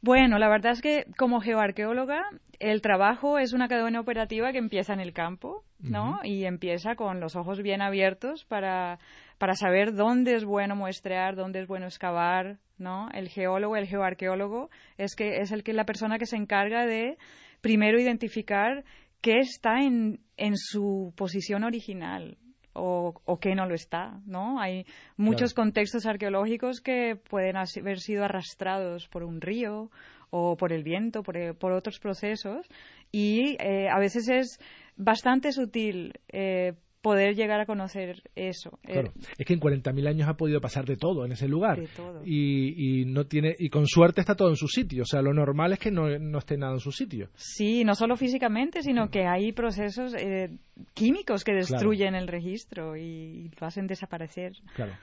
Bueno, 0.00 0.38
la 0.38 0.50
verdad 0.50 0.72
es 0.72 0.82
que 0.82 1.06
como 1.16 1.40
geoarqueóloga 1.40 2.20
el 2.58 2.82
trabajo 2.82 3.38
es 3.38 3.54
una 3.54 3.68
cadena 3.68 4.00
operativa 4.00 4.52
que 4.52 4.58
empieza 4.58 4.92
en 4.92 5.00
el 5.00 5.14
campo, 5.14 5.64
¿no? 5.80 6.20
Y 6.22 6.44
empieza 6.44 6.94
con 6.94 7.20
los 7.20 7.36
ojos 7.36 7.62
bien 7.62 7.80
abiertos 7.80 8.44
para, 8.44 8.98
para 9.38 9.54
saber 9.54 9.94
dónde 9.94 10.34
es 10.34 10.44
bueno 10.44 10.76
muestrear, 10.76 11.36
dónde 11.36 11.60
es 11.60 11.66
bueno 11.66 11.86
excavar, 11.86 12.58
¿no? 12.76 13.08
El 13.14 13.30
geólogo, 13.30 13.76
el 13.76 13.86
geoarqueólogo 13.86 14.68
es 14.98 15.16
que 15.16 15.38
es 15.38 15.52
el 15.52 15.62
que 15.62 15.72
la 15.72 15.86
persona 15.86 16.18
que 16.18 16.26
se 16.26 16.36
encarga 16.36 16.84
de 16.84 17.16
primero 17.62 17.98
identificar 17.98 18.84
qué 19.24 19.38
está 19.38 19.80
en, 19.80 20.20
en 20.36 20.54
su 20.58 21.14
posición 21.16 21.64
original, 21.64 22.36
o, 22.74 23.14
o 23.24 23.38
que 23.38 23.54
no 23.54 23.64
lo 23.64 23.74
está, 23.74 24.20
¿no? 24.26 24.60
Hay 24.60 24.84
muchos 25.16 25.54
contextos 25.54 26.04
arqueológicos 26.04 26.82
que 26.82 27.16
pueden 27.16 27.56
haber 27.56 28.00
sido 28.00 28.22
arrastrados 28.22 29.08
por 29.08 29.22
un 29.22 29.40
río 29.40 29.90
o 30.28 30.56
por 30.58 30.74
el 30.74 30.82
viento, 30.82 31.22
por, 31.22 31.38
eh, 31.38 31.54
por 31.54 31.72
otros 31.72 31.98
procesos, 32.00 32.68
y 33.10 33.56
eh, 33.60 33.88
a 33.88 33.98
veces 33.98 34.28
es 34.28 34.58
bastante 34.94 35.52
sutil 35.52 36.12
eh, 36.28 36.74
poder 37.04 37.36
llegar 37.36 37.60
a 37.60 37.66
conocer 37.66 38.22
eso. 38.34 38.78
Eh, 38.82 38.92
claro. 38.92 39.12
es 39.36 39.46
que 39.46 39.52
en 39.52 39.60
40.000 39.60 40.08
años 40.08 40.26
ha 40.26 40.38
podido 40.38 40.58
pasar 40.58 40.86
de 40.86 40.96
todo 40.96 41.26
en 41.26 41.32
ese 41.32 41.46
lugar. 41.46 41.78
Y, 42.24 43.02
y, 43.02 43.04
no 43.04 43.26
tiene 43.26 43.54
y 43.58 43.68
con 43.68 43.86
suerte 43.86 44.22
está 44.22 44.34
todo 44.34 44.48
en 44.48 44.56
su 44.56 44.68
sitio. 44.68 45.02
O 45.02 45.06
sea, 45.06 45.20
lo 45.20 45.34
normal 45.34 45.74
es 45.74 45.78
que 45.78 45.90
no, 45.90 46.18
no 46.18 46.38
esté 46.38 46.56
nada 46.56 46.72
en 46.72 46.80
su 46.80 46.92
sitio. 46.92 47.28
Sí, 47.34 47.84
no 47.84 47.94
solo 47.94 48.16
físicamente, 48.16 48.80
sino 48.80 49.10
que 49.10 49.26
hay 49.26 49.52
procesos 49.52 50.14
eh, 50.14 50.48
químicos 50.94 51.44
que 51.44 51.52
destruyen 51.52 52.14
el 52.14 52.26
registro 52.26 52.96
y 52.96 53.50
lo 53.60 53.66
hacen 53.66 53.86
desaparecer. 53.86 54.52
Claro. 54.74 54.94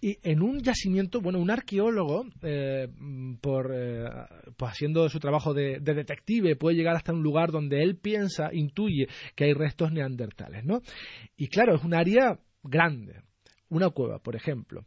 Y 0.00 0.16
en 0.22 0.40
un 0.40 0.60
yacimiento, 0.60 1.20
bueno, 1.20 1.40
un 1.40 1.50
arqueólogo, 1.50 2.24
eh, 2.40 2.88
por 3.42 3.70
pues 4.56 4.72
haciendo 4.72 5.06
su 5.10 5.20
trabajo 5.20 5.52
de, 5.52 5.78
de 5.78 5.92
detective, 5.92 6.56
puede 6.56 6.76
llegar 6.76 6.96
hasta 6.96 7.12
un 7.12 7.22
lugar 7.22 7.52
donde 7.52 7.82
él 7.82 7.96
piensa, 7.96 8.48
intuye 8.50 9.08
que 9.34 9.44
hay 9.44 9.52
restos 9.52 9.92
neandertales, 9.92 10.64
¿no? 10.64 10.80
Y 11.36 11.49
claro, 11.50 11.76
es 11.76 11.84
un 11.84 11.94
área 11.94 12.38
grande. 12.62 13.22
Una 13.68 13.90
cueva, 13.90 14.18
por 14.18 14.34
ejemplo. 14.34 14.84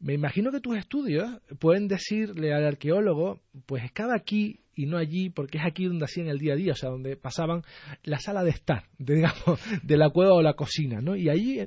Me 0.00 0.14
imagino 0.14 0.50
que 0.50 0.60
tus 0.60 0.76
estudios 0.78 1.28
pueden 1.58 1.86
decirle 1.86 2.54
al 2.54 2.64
arqueólogo, 2.64 3.40
pues 3.66 3.84
excava 3.84 4.14
aquí 4.14 4.61
y 4.74 4.86
no 4.86 4.98
allí, 4.98 5.30
porque 5.30 5.58
es 5.58 5.64
aquí 5.64 5.86
donde 5.86 6.04
hacían 6.04 6.28
el 6.28 6.38
día 6.38 6.54
a 6.54 6.56
día, 6.56 6.72
o 6.72 6.76
sea, 6.76 6.90
donde 6.90 7.16
pasaban 7.16 7.62
la 8.04 8.18
sala 8.18 8.42
de 8.42 8.50
estar, 8.50 8.84
digamos, 8.98 9.60
de 9.82 9.96
la 9.96 10.10
cueva 10.10 10.34
o 10.34 10.42
la 10.42 10.54
cocina, 10.54 11.00
¿no? 11.00 11.16
Y 11.16 11.28
allí, 11.28 11.60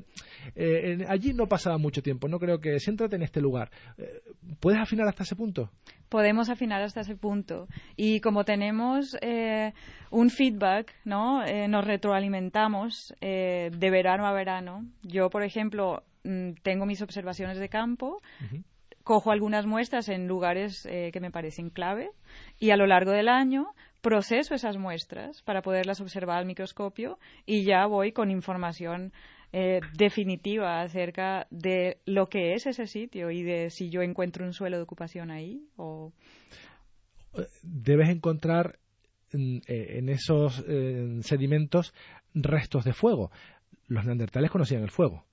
eh, 0.55 1.05
allí 1.07 1.33
no 1.33 1.47
pasaba 1.47 1.77
mucho 1.77 2.01
tiempo, 2.01 2.27
no 2.27 2.39
creo 2.39 2.59
que, 2.59 2.79
siéntate 2.79 3.15
en 3.15 3.23
este 3.23 3.41
lugar. 3.41 3.71
Eh, 3.97 4.21
¿Puedes 4.59 4.79
afinar 4.79 5.07
hasta 5.07 5.23
ese 5.23 5.35
punto? 5.35 5.71
podemos 6.09 6.49
afinar 6.49 6.81
hasta 6.81 7.01
ese 7.01 7.15
punto. 7.15 7.67
Y 7.95 8.19
como 8.21 8.45
tenemos 8.45 9.17
eh, 9.21 9.73
un 10.11 10.29
feedback, 10.29 10.93
¿no? 11.03 11.43
Eh, 11.43 11.67
nos 11.67 11.85
retroalimentamos 11.85 13.13
eh, 13.21 13.69
de 13.77 13.89
verano 13.89 14.25
a 14.25 14.33
verano. 14.33 14.85
Yo, 15.01 15.29
por 15.29 15.43
ejemplo, 15.43 16.03
mm, 16.23 16.51
tengo 16.63 16.85
mis 16.85 17.01
observaciones 17.01 17.57
de 17.57 17.69
campo, 17.69 18.21
cojo 19.05 19.31
algunas 19.31 19.65
muestras 19.65 20.09
en 20.09 20.27
lugares 20.27 20.83
que 20.83 21.19
me 21.21 21.31
parecen 21.31 21.69
clave 21.69 22.09
y 22.59 22.71
a 22.71 22.75
lo 22.75 22.85
largo 22.85 23.11
del 23.11 23.29
año 23.29 23.67
proceso 24.01 24.53
esas 24.53 24.77
muestras 24.77 25.41
para 25.41 25.61
poderlas 25.61 26.01
observar 26.01 26.37
al 26.37 26.45
microscopio 26.45 27.17
y 27.47 27.63
ya 27.63 27.87
voy 27.87 28.11
con 28.11 28.29
información 28.29 29.13
eh, 29.57 29.79
definitiva 29.97 30.81
acerca 30.81 31.47
de 31.49 31.99
lo 32.05 32.27
que 32.27 32.53
es 32.53 32.67
ese 32.67 32.87
sitio 32.87 33.31
y 33.31 33.41
de 33.41 33.69
si 33.69 33.89
yo 33.89 34.01
encuentro 34.01 34.45
un 34.45 34.51
suelo 34.51 34.77
de 34.77 34.83
ocupación 34.83 35.31
ahí 35.31 35.65
o 35.77 36.11
debes 37.63 38.09
encontrar 38.09 38.79
en, 39.31 39.61
eh, 39.67 40.03
esos 40.09 40.63
eh, 40.67 41.19
sedimentos 41.21 41.93
restos 42.33 42.83
de 42.83 42.91
fuego. 42.93 43.31
Los 43.87 44.05
neandertales 44.05 44.51
conocían 44.51 44.83
el 44.83 44.91
fuego. 44.91 45.23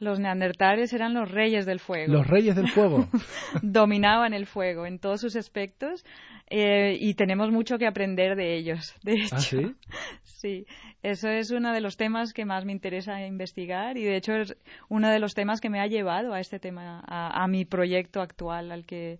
Los 0.00 0.18
neandertales 0.18 0.94
eran 0.94 1.12
los 1.12 1.30
reyes 1.30 1.66
del 1.66 1.78
fuego. 1.78 2.10
Los 2.10 2.26
reyes 2.26 2.56
del 2.56 2.68
fuego. 2.68 3.06
Dominaban 3.62 4.32
el 4.32 4.46
fuego 4.46 4.86
en 4.86 4.98
todos 4.98 5.20
sus 5.20 5.36
aspectos 5.36 6.06
eh, 6.48 6.96
y 6.98 7.12
tenemos 7.14 7.50
mucho 7.50 7.76
que 7.76 7.86
aprender 7.86 8.34
de 8.34 8.56
ellos. 8.56 8.94
De 9.02 9.12
¿Ah, 9.12 9.36
hecho, 9.36 9.40
sí? 9.40 9.76
sí, 10.24 10.66
eso 11.02 11.28
es 11.28 11.50
uno 11.50 11.74
de 11.74 11.82
los 11.82 11.98
temas 11.98 12.32
que 12.32 12.46
más 12.46 12.64
me 12.64 12.72
interesa 12.72 13.26
investigar 13.26 13.98
y 13.98 14.04
de 14.04 14.16
hecho 14.16 14.32
es 14.32 14.56
uno 14.88 15.10
de 15.10 15.18
los 15.18 15.34
temas 15.34 15.60
que 15.60 15.68
me 15.68 15.80
ha 15.80 15.86
llevado 15.86 16.32
a 16.32 16.40
este 16.40 16.58
tema, 16.58 17.04
a, 17.06 17.46
mi 17.46 17.66
proyecto 17.66 18.22
actual 18.22 18.72
al 18.72 18.86
que, 18.86 19.18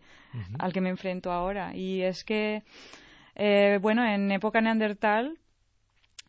al 0.58 0.72
que 0.72 0.80
me 0.80 0.88
enfrento 0.88 1.30
ahora. 1.30 1.76
Y 1.76 2.00
es 2.00 2.24
que, 2.24 2.62
eh, 3.34 3.78
bueno, 3.82 4.02
en 4.02 4.32
época 4.32 4.62
neandertal, 4.62 5.38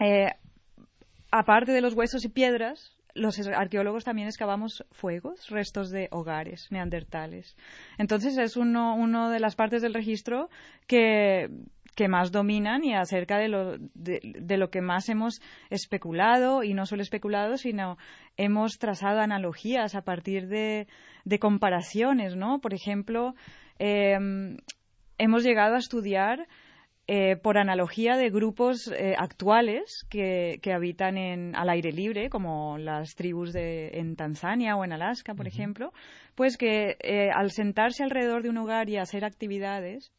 eh, 0.01 0.27
aparte 1.31 1.72
de 1.72 1.79
los 1.79 1.93
huesos 1.93 2.25
y 2.25 2.29
piedras, 2.29 2.98
los 3.15 3.39
arqueólogos 3.48 4.03
también 4.03 4.27
excavamos 4.27 4.86
fuegos, 4.91 5.50
restos 5.50 5.89
de 5.89 6.08
hogares 6.12 6.68
neandertales. 6.72 7.56
Entonces 7.98 8.38
es 8.38 8.58
uno, 8.58 9.30
de 9.30 9.39
las 9.39 9.56
partes 9.56 9.82
del 9.82 9.94
registro 9.94 10.50
que, 10.88 11.50
más 12.10 12.32
dominan 12.32 12.84
y 12.84 12.96
acerca 12.96 13.38
de 13.38 13.48
lo, 13.48 13.77
de, 13.77 14.58
lo 14.58 14.72
que 14.72 14.82
más 14.82 15.08
hemos 15.08 15.39
especulado, 15.70 16.63
y 16.63 16.74
no 16.74 16.88
solo 16.88 17.03
especulado, 17.03 17.58
sino 17.58 17.98
hemos 18.38 18.80
trazado 18.80 19.20
analogías 19.20 19.94
a 19.94 20.01
partir 20.01 20.48
de, 20.48 20.88
de 21.25 21.38
comparaciones, 21.38 22.36
¿no? 22.36 22.60
Por 22.60 22.74
ejemplo, 22.74 23.36
em, 23.77 24.58
hemos 25.20 25.44
llegado 25.44 25.75
a 25.75 25.80
estudiar 25.80 26.48
eh, 27.08 27.36
por 27.36 27.58
analogía 27.58 28.15
de 28.15 28.29
grupos 28.29 28.88
eh, 28.88 29.15
actuales 29.17 30.05
que, 30.10 30.60
habitan 30.74 31.17
en, 31.17 31.55
al 31.55 31.70
aire 31.70 31.91
libre, 31.91 32.29
como 32.29 32.77
las 32.77 33.15
tribus 33.15 33.51
de, 33.51 34.00
en 34.00 34.15
Tanzania 34.15 34.75
o 34.75 34.86
en 34.86 34.93
Alaska, 34.93 35.34
por 35.34 35.48
ejemplo, 35.48 35.91
pues 36.36 36.58
que 36.58 36.98
eh, 37.00 37.29
al 37.34 37.51
sentarse 37.51 38.03
alrededor 38.03 38.43
de 38.43 38.50
un 38.50 38.58
hogar 38.58 38.88
y 38.88 38.98
hacer 38.98 39.25
actividades, 39.25 40.12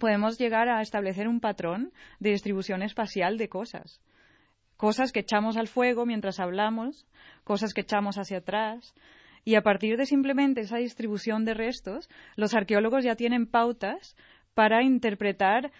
podemos 0.00 0.38
llegar 0.38 0.68
a 0.68 0.80
establecer 0.80 1.28
un 1.28 1.40
patrón 1.40 1.92
de 2.18 2.30
distribución 2.30 2.82
espacial 2.82 3.38
de 3.38 3.48
cosas. 3.48 4.00
Cosas 4.76 5.12
que 5.12 5.20
echamos 5.20 5.56
al 5.56 5.68
fuego 5.68 6.06
mientras 6.06 6.40
hablamos, 6.40 7.06
cosas 7.44 7.72
que 7.72 7.82
echamos 7.82 8.16
hacia 8.16 8.38
atrás, 8.38 8.94
y 9.44 9.54
a 9.54 9.62
partir 9.62 9.96
de 9.96 10.06
simplemente 10.06 10.62
esa 10.62 10.78
distribución 10.78 11.44
de 11.44 11.54
restos, 11.54 12.08
los 12.34 12.54
arqueólogos 12.54 13.04
ya 13.04 13.14
tienen 13.14 13.46
pautas 13.46 14.16
para 14.54 14.82
interpretar 14.82 15.70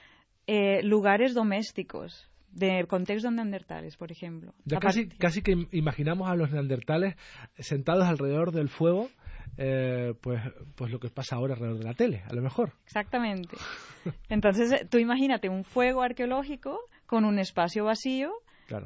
eh, 0.47 0.83
lugares 0.83 1.35
domésticos 1.35 2.31
de 2.53 2.87
contexto 2.87 3.31
neandertales, 3.31 3.97
por 3.97 4.11
ejemplo. 4.11 4.55
Ya 4.65 4.79
casi, 4.79 5.09
casi 5.09 5.43
que 5.43 5.67
imaginamos 5.73 6.29
a 6.29 6.35
los 6.35 6.50
neandertales 6.50 7.17
sentados 7.59 8.05
alrededor 8.05 8.50
del 8.53 8.69
fuego, 8.69 9.11
eh, 9.59 10.15
pues, 10.23 10.41
pues 10.75 10.91
lo 10.91 10.99
que 10.99 11.11
pasa 11.11 11.37
ahora 11.37 11.55
alrededor 11.55 11.79
de 11.79 11.85
la 11.85 11.95
tele, 11.95 12.23
a 12.29 12.35
lo 12.35 12.43
mejor. 12.43 12.73
Exactamente. 12.85 13.57
Entonces, 14.29 14.73
eh, 14.73 14.87
tú 14.88 14.99
imagínate 14.99 15.49
un 15.49 15.65
fuego 15.65 16.03
arqueológico 16.03 16.79
con 17.07 17.25
un 17.25 17.38
espacio 17.38 17.85
vacío 17.85 18.33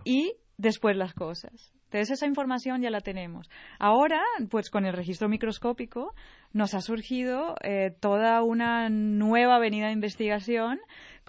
y 0.05 0.35
después 0.59 0.97
las 0.97 1.15
cosas. 1.15 1.73
Entonces 1.91 2.19
esa 2.19 2.27
información 2.27 2.83
ya 2.83 2.91
la 2.91 3.01
tenemos. 3.01 3.51
Ahora, 3.81 4.23
pues 4.49 4.71
con 4.71 4.87
el 4.87 4.93
registro 4.93 5.29
microscópico 5.29 6.15
nos 6.53 6.75
ha 6.75 6.81
surgido 6.81 7.57
eh, 7.65 7.91
toda 7.99 8.45
una 8.45 8.89
nueva 8.89 9.57
avenida 9.57 9.87
de 9.87 9.95
investigación 9.95 10.79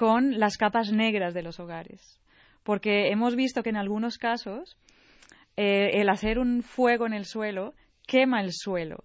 con 0.01 0.39
las 0.39 0.57
capas 0.57 0.91
negras 0.91 1.35
de 1.35 1.43
los 1.43 1.59
hogares. 1.59 2.19
Porque 2.63 3.11
hemos 3.11 3.35
visto 3.35 3.61
que 3.61 3.69
en 3.69 3.77
algunos 3.77 4.17
casos 4.17 4.75
eh, 5.57 6.01
el 6.01 6.09
hacer 6.09 6.39
un 6.39 6.63
fuego 6.63 7.05
en 7.05 7.13
el 7.13 7.25
suelo 7.25 7.75
quema 8.07 8.41
el 8.41 8.51
suelo. 8.51 9.03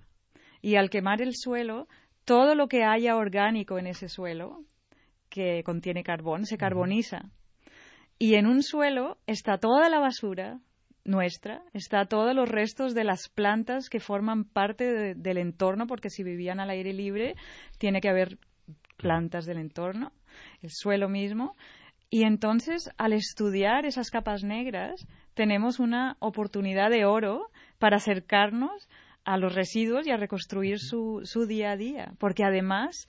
Y 0.63 0.77
al 0.77 0.89
quemar 0.89 1.21
el 1.21 1.35
suelo, 1.35 1.87
todo 2.25 2.55
lo 2.55 2.67
que 2.69 2.83
haya 2.83 3.15
orgánico 3.15 3.79
en 3.79 3.89
ese 3.89 4.09
suelo, 4.09 4.65
que 5.29 5.63
contiene 5.65 6.03
carbón, 6.03 6.47
se 6.47 6.57
carboniza. 6.57 7.29
Y 8.19 8.37
en 8.37 8.47
un 8.47 8.63
suelo 8.63 9.19
está 9.27 9.59
toda 9.59 9.91
la 9.91 9.99
basura, 9.99 10.61
nuestra 11.05 11.61
está 11.75 12.07
todos 12.07 12.35
los 12.35 12.49
restos 12.49 12.95
de 12.95 13.05
las 13.05 13.29
plantas 13.29 13.91
que 13.91 14.01
forman 14.01 14.45
parte 14.45 15.15
del 15.15 15.37
entorno, 15.37 15.87
porque 15.87 16.09
si 16.09 16.23
vivían 16.23 16.59
al 16.59 16.71
aire 16.71 16.95
libre, 16.95 17.35
tiene 17.77 18.01
que 18.01 18.09
haber 18.09 18.39
plantas 18.97 19.45
del 19.45 19.59
entorno, 19.59 20.13
el 20.63 20.71
suelo 20.71 21.09
mismo. 21.09 21.57
Y 22.09 22.23
entonces, 22.23 22.91
al 22.99 23.13
estudiar 23.13 23.85
esas 23.85 24.11
capas 24.11 24.45
negras, 24.45 25.07
tenemos 25.35 25.81
una 25.81 26.17
oportunidad 26.21 26.91
de 26.91 27.05
oro 27.05 27.51
para 27.79 27.97
acercarnos 27.97 28.89
a 29.25 29.37
los 29.39 29.55
residuos 29.55 30.07
y 30.07 30.11
a 30.11 30.17
reconstruir 30.17 30.79
su, 30.79 31.23
su 31.25 31.47
día 31.47 31.73
a 31.73 31.77
día. 31.77 32.13
Porque 32.19 32.45
además, 32.45 33.09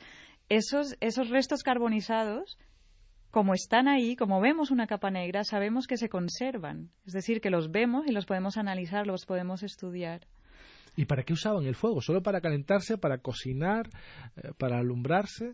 esos, 0.50 0.98
esos 1.00 1.30
restos 1.30 1.64
carbonizados 1.64 2.58
como 3.32 3.54
están 3.54 3.88
ahí, 3.88 4.16
como 4.16 4.42
vemos 4.42 4.72
una 4.72 4.88
capa 4.88 5.12
negra, 5.12 5.44
sabemos 5.44 5.86
que 5.86 5.98
se 5.98 6.10
conservan. 6.10 6.90
Es 7.06 7.14
decir, 7.14 7.40
que 7.42 7.50
los 7.50 7.72
vemos 7.72 8.08
y 8.08 8.12
los 8.12 8.26
podemos 8.26 8.58
analizar, 8.58 9.06
los 9.06 9.26
podemos 9.26 9.62
estudiar. 9.64 10.28
¿Y 10.96 11.06
para 11.06 11.24
qué 11.24 11.34
usaban 11.34 11.66
el 11.66 11.76
fuego? 11.76 12.02
¿Solo 12.02 12.24
para 12.24 12.42
calentarse, 12.42 12.98
para 12.98 13.20
cocinar, 13.20 13.90
eh, 14.38 14.54
para 14.58 14.80
alumbrarse? 14.80 15.54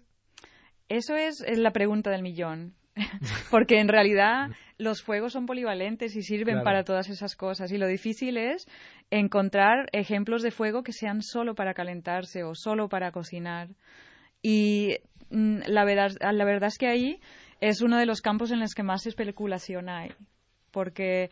Eso 0.94 1.16
es 1.16 1.44
la 1.58 1.72
pregunta 1.72 2.12
del 2.12 2.22
millón. 2.22 2.76
Porque 3.50 3.80
en 3.80 3.88
realidad 3.88 4.52
los 4.78 5.02
fuegos 5.02 5.34
son 5.34 5.48
polivalentes 5.48 6.16
y 6.16 6.22
sirven 6.22 6.62
para 6.64 6.84
todas 6.84 7.10
esas 7.10 7.36
cosas. 7.36 7.72
Y 7.72 7.80
lo 7.80 7.88
difícil 7.88 8.38
es 8.38 8.68
encontrar 9.10 9.90
ejemplos 9.92 10.44
de 10.44 10.52
fuego 10.52 10.84
que 10.84 10.94
sean 10.94 11.24
solo 11.24 11.56
para 11.56 11.74
calentarse 11.74 12.44
o 12.44 12.54
solo 12.54 12.90
para 12.90 13.12
cocinar. 13.12 13.70
Y 14.44 14.98
mm, 15.32 15.62
la 15.66 15.84
verdad, 15.84 16.12
la 16.20 16.46
verdad 16.46 16.68
es 16.68 16.78
que 16.78 16.88
ahí 16.88 17.20
es 17.60 17.82
uno 17.82 17.98
de 17.98 18.06
los 18.06 18.22
campos 18.22 18.52
en 18.52 18.60
los 18.60 18.76
que 18.76 18.84
más 18.84 19.08
especulación 19.08 19.90
hay. 19.90 20.12
Porque 20.70 21.32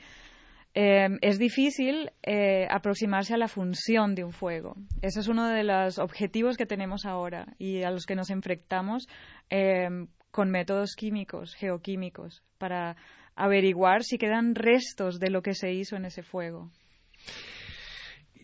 Em, 0.73 1.17
es 1.21 1.37
difícil 1.37 2.11
eh, 2.23 2.65
aproximarse 2.69 3.33
a 3.33 3.37
la 3.37 3.49
función 3.49 4.15
de 4.15 4.23
un 4.23 4.31
fuego. 4.31 4.75
Ese 5.01 5.19
es 5.19 5.27
uno 5.27 5.49
de 5.49 5.63
los 5.65 5.99
objetivos 5.99 6.55
que 6.55 6.65
tenemos 6.65 7.05
ahora 7.05 7.45
y 7.57 7.83
a 7.83 7.91
los 7.91 8.05
que 8.05 8.15
nos 8.15 8.29
enfrentamos 8.29 9.07
em, 9.49 10.07
con 10.31 10.49
métodos 10.49 10.95
químicos, 10.95 11.55
geoquímicos, 11.55 12.41
para 12.57 12.95
averiguar 13.35 14.03
si 14.03 14.17
quedan 14.17 14.55
restos 14.55 15.19
de 15.19 15.29
lo 15.29 15.41
que 15.41 15.55
se 15.55 15.73
hizo 15.73 15.97
en 15.97 16.05
ese 16.05 16.23
fuego. 16.23 16.71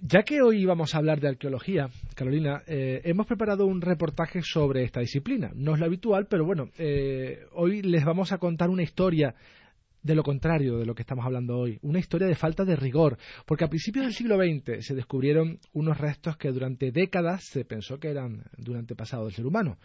Ya 0.02 0.24
que 0.24 0.42
hoy 0.42 0.66
vamos 0.66 0.94
a 0.94 1.00
hablar 1.00 1.20
de 1.22 1.30
arqueología, 1.30 1.90
Carolina, 2.14 2.62
eh, 2.68 3.02
hemos 3.06 3.26
preparado 3.26 3.66
un 3.66 3.82
reportaje 3.82 4.42
sobre 4.44 4.84
esta 4.84 5.00
disciplina. 5.00 5.52
No 5.56 5.74
es 5.74 5.80
lo 5.80 5.86
habitual, 5.86 6.28
pero 6.30 6.46
bueno, 6.46 6.70
eh, 6.78 7.46
hoy 7.54 7.82
les 7.82 8.06
vamos 8.06 8.32
a 8.32 8.38
contar 8.38 8.70
una 8.70 8.84
historia 8.84 9.34
de 10.08 10.16
lo 10.16 10.24
contrario 10.24 10.78
de 10.78 10.86
lo 10.86 10.96
que 10.96 11.02
estamos 11.02 11.26
hablando 11.26 11.58
hoy, 11.58 11.78
una 11.82 12.00
historia 12.00 12.28
de 12.28 12.36
falta 12.36 12.64
de 12.64 12.78
rigor, 12.78 13.18
porque 13.46 13.66
a 13.66 13.68
principios 13.68 14.06
del 14.06 14.14
siglo 14.14 14.38
XX 14.38 14.86
se 14.86 14.96
descubrieron 14.96 15.60
unos 15.74 15.98
restos 15.98 16.38
que 16.38 16.50
durante 16.50 16.92
décadas 16.92 17.44
se 17.44 17.66
pensó 17.66 18.00
que 18.00 18.10
eran 18.10 18.46
de 18.58 18.72
un 18.72 18.78
antepasado 18.78 19.26
del 19.26 19.34
ser 19.34 19.46
humano, 19.46 19.78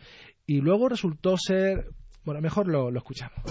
y 0.46 0.60
luego 0.60 0.88
resultó 0.88 1.36
ser, 1.36 1.88
bueno, 2.24 2.40
mejor 2.40 2.68
lo, 2.68 2.90
lo 2.92 2.98
escuchamos. 2.98 3.42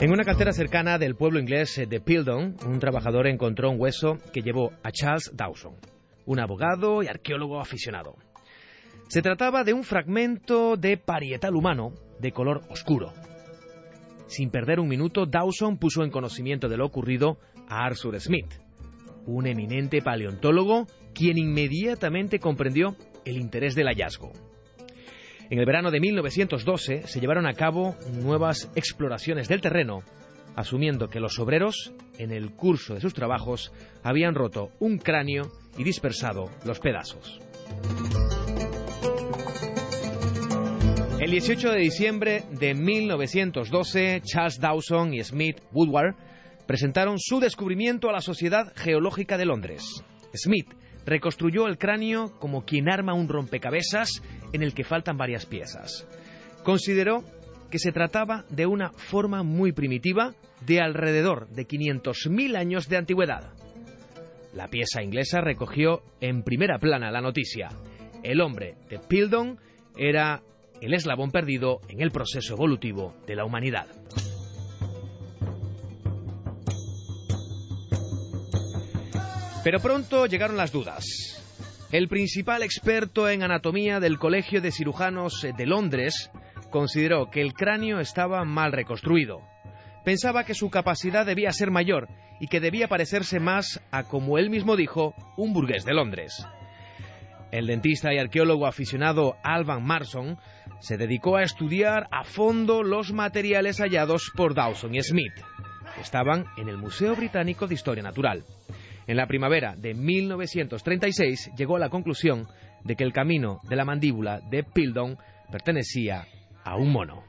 En 0.00 0.10
una 0.10 0.24
cantera 0.24 0.52
cercana 0.52 0.98
del 0.98 1.14
pueblo 1.14 1.38
inglés 1.38 1.80
de 1.86 2.00
Pildon, 2.00 2.56
un 2.66 2.78
trabajador 2.80 3.26
encontró 3.26 3.70
un 3.70 3.80
hueso 3.80 4.16
que 4.32 4.40
llevó 4.40 4.72
a 4.82 4.90
Charles 4.90 5.30
Dawson, 5.34 5.76
un 6.24 6.40
abogado 6.40 7.02
y 7.02 7.08
arqueólogo 7.08 7.60
aficionado. 7.60 8.16
Se 9.08 9.20
trataba 9.20 9.62
de 9.62 9.74
un 9.74 9.84
fragmento 9.84 10.76
de 10.78 10.96
parietal 10.96 11.54
humano 11.54 11.92
de 12.22 12.32
color 12.32 12.62
oscuro. 12.70 13.12
Sin 14.28 14.50
perder 14.50 14.80
un 14.80 14.88
minuto, 14.88 15.26
Dawson 15.26 15.76
puso 15.76 16.02
en 16.04 16.10
conocimiento 16.10 16.68
de 16.68 16.78
lo 16.78 16.86
ocurrido 16.86 17.36
a 17.68 17.84
Arthur 17.84 18.18
Smith, 18.18 18.54
un 19.26 19.46
eminente 19.46 20.00
paleontólogo 20.00 20.86
quien 21.12 21.36
inmediatamente 21.36 22.38
comprendió 22.38 22.96
el 23.26 23.36
interés 23.36 23.74
del 23.74 23.88
hallazgo. 23.88 24.32
En 25.50 25.58
el 25.58 25.66
verano 25.66 25.90
de 25.90 26.00
1912 26.00 27.02
se 27.06 27.20
llevaron 27.20 27.46
a 27.46 27.52
cabo 27.52 27.94
nuevas 28.22 28.70
exploraciones 28.74 29.48
del 29.48 29.60
terreno, 29.60 30.02
asumiendo 30.56 31.08
que 31.08 31.20
los 31.20 31.38
obreros, 31.38 31.92
en 32.18 32.30
el 32.30 32.52
curso 32.52 32.94
de 32.94 33.00
sus 33.00 33.12
trabajos, 33.12 33.72
habían 34.02 34.34
roto 34.34 34.70
un 34.80 34.96
cráneo 34.96 35.50
y 35.76 35.84
dispersado 35.84 36.46
los 36.64 36.80
pedazos. 36.80 37.38
El 41.22 41.30
18 41.30 41.70
de 41.70 41.78
diciembre 41.78 42.42
de 42.50 42.74
1912, 42.74 44.22
Charles 44.24 44.58
Dawson 44.58 45.14
y 45.14 45.22
Smith 45.22 45.60
Woodward 45.70 46.16
presentaron 46.66 47.20
su 47.20 47.38
descubrimiento 47.38 48.08
a 48.08 48.12
la 48.12 48.20
Sociedad 48.20 48.72
Geológica 48.74 49.38
de 49.38 49.44
Londres. 49.44 49.84
Smith 50.34 50.66
reconstruyó 51.06 51.68
el 51.68 51.78
cráneo 51.78 52.36
como 52.40 52.64
quien 52.64 52.90
arma 52.90 53.14
un 53.14 53.28
rompecabezas 53.28 54.20
en 54.52 54.64
el 54.64 54.74
que 54.74 54.82
faltan 54.82 55.16
varias 55.16 55.46
piezas. 55.46 56.08
Consideró 56.64 57.22
que 57.70 57.78
se 57.78 57.92
trataba 57.92 58.44
de 58.50 58.66
una 58.66 58.90
forma 58.90 59.44
muy 59.44 59.70
primitiva 59.70 60.34
de 60.66 60.80
alrededor 60.80 61.46
de 61.50 61.68
500.000 61.68 62.56
años 62.56 62.88
de 62.88 62.96
antigüedad. 62.96 63.52
La 64.52 64.66
pieza 64.66 65.04
inglesa 65.04 65.40
recogió 65.40 66.02
en 66.20 66.42
primera 66.42 66.80
plana 66.80 67.12
la 67.12 67.20
noticia. 67.20 67.68
El 68.24 68.40
hombre 68.40 68.74
de 68.90 68.98
Pildon 68.98 69.60
era 69.96 70.42
el 70.82 70.94
eslabón 70.94 71.30
perdido 71.30 71.80
en 71.88 72.02
el 72.02 72.10
proceso 72.10 72.54
evolutivo 72.54 73.14
de 73.26 73.36
la 73.36 73.44
humanidad. 73.44 73.86
Pero 79.62 79.78
pronto 79.78 80.26
llegaron 80.26 80.56
las 80.56 80.72
dudas. 80.72 81.04
El 81.92 82.08
principal 82.08 82.64
experto 82.64 83.28
en 83.28 83.44
anatomía 83.44 84.00
del 84.00 84.18
Colegio 84.18 84.60
de 84.60 84.72
Cirujanos 84.72 85.46
de 85.56 85.66
Londres 85.66 86.32
consideró 86.70 87.30
que 87.30 87.42
el 87.42 87.52
cráneo 87.52 88.00
estaba 88.00 88.44
mal 88.44 88.72
reconstruido. 88.72 89.40
Pensaba 90.04 90.42
que 90.42 90.54
su 90.54 90.68
capacidad 90.68 91.24
debía 91.24 91.52
ser 91.52 91.70
mayor 91.70 92.08
y 92.40 92.48
que 92.48 92.58
debía 92.58 92.88
parecerse 92.88 93.38
más 93.38 93.80
a, 93.92 94.02
como 94.02 94.36
él 94.36 94.50
mismo 94.50 94.74
dijo, 94.74 95.14
un 95.36 95.52
burgués 95.52 95.84
de 95.84 95.94
Londres. 95.94 96.44
El 97.52 97.66
dentista 97.66 98.14
y 98.14 98.18
arqueólogo 98.18 98.66
aficionado 98.66 99.36
Alban 99.44 99.84
Marson 99.84 100.38
se 100.80 100.96
dedicó 100.96 101.36
a 101.36 101.42
estudiar 101.42 102.08
a 102.10 102.24
fondo 102.24 102.82
los 102.82 103.12
materiales 103.12 103.78
hallados 103.78 104.32
por 104.34 104.54
Dawson 104.54 104.94
y 104.94 105.02
Smith, 105.02 105.34
que 105.94 106.00
estaban 106.00 106.46
en 106.56 106.70
el 106.70 106.78
Museo 106.78 107.14
Británico 107.14 107.66
de 107.66 107.74
Historia 107.74 108.02
Natural. 108.02 108.42
En 109.06 109.18
la 109.18 109.26
primavera 109.26 109.76
de 109.76 109.92
1936 109.92 111.50
llegó 111.54 111.76
a 111.76 111.80
la 111.80 111.90
conclusión 111.90 112.48
de 112.84 112.96
que 112.96 113.04
el 113.04 113.12
camino 113.12 113.60
de 113.68 113.76
la 113.76 113.84
mandíbula 113.84 114.40
de 114.40 114.64
Pildon 114.64 115.18
pertenecía 115.50 116.26
a 116.64 116.76
un 116.76 116.90
mono. 116.90 117.22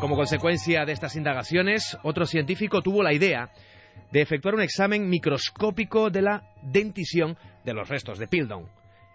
Como 0.00 0.16
consecuencia 0.16 0.86
de 0.86 0.92
estas 0.92 1.14
indagaciones, 1.14 1.98
otro 2.02 2.24
científico 2.24 2.80
tuvo 2.80 3.02
la 3.02 3.12
idea 3.12 3.50
de 4.14 4.22
efectuar 4.22 4.54
un 4.54 4.62
examen 4.62 5.08
microscópico 5.08 6.08
de 6.08 6.22
la 6.22 6.44
dentición 6.62 7.36
de 7.64 7.74
los 7.74 7.88
restos 7.88 8.16
de 8.16 8.28
Pildon. 8.28 8.68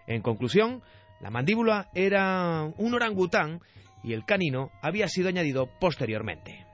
En 0.06 0.20
conclusión, 0.20 0.82
la 1.22 1.30
mandíbula 1.30 1.88
era 1.94 2.70
un 2.76 2.92
orangután 2.92 3.60
y 4.04 4.12
el 4.12 4.26
canino 4.26 4.70
había 4.82 5.08
sido 5.08 5.30
añadido 5.30 5.70
posteriormente. 5.80 6.66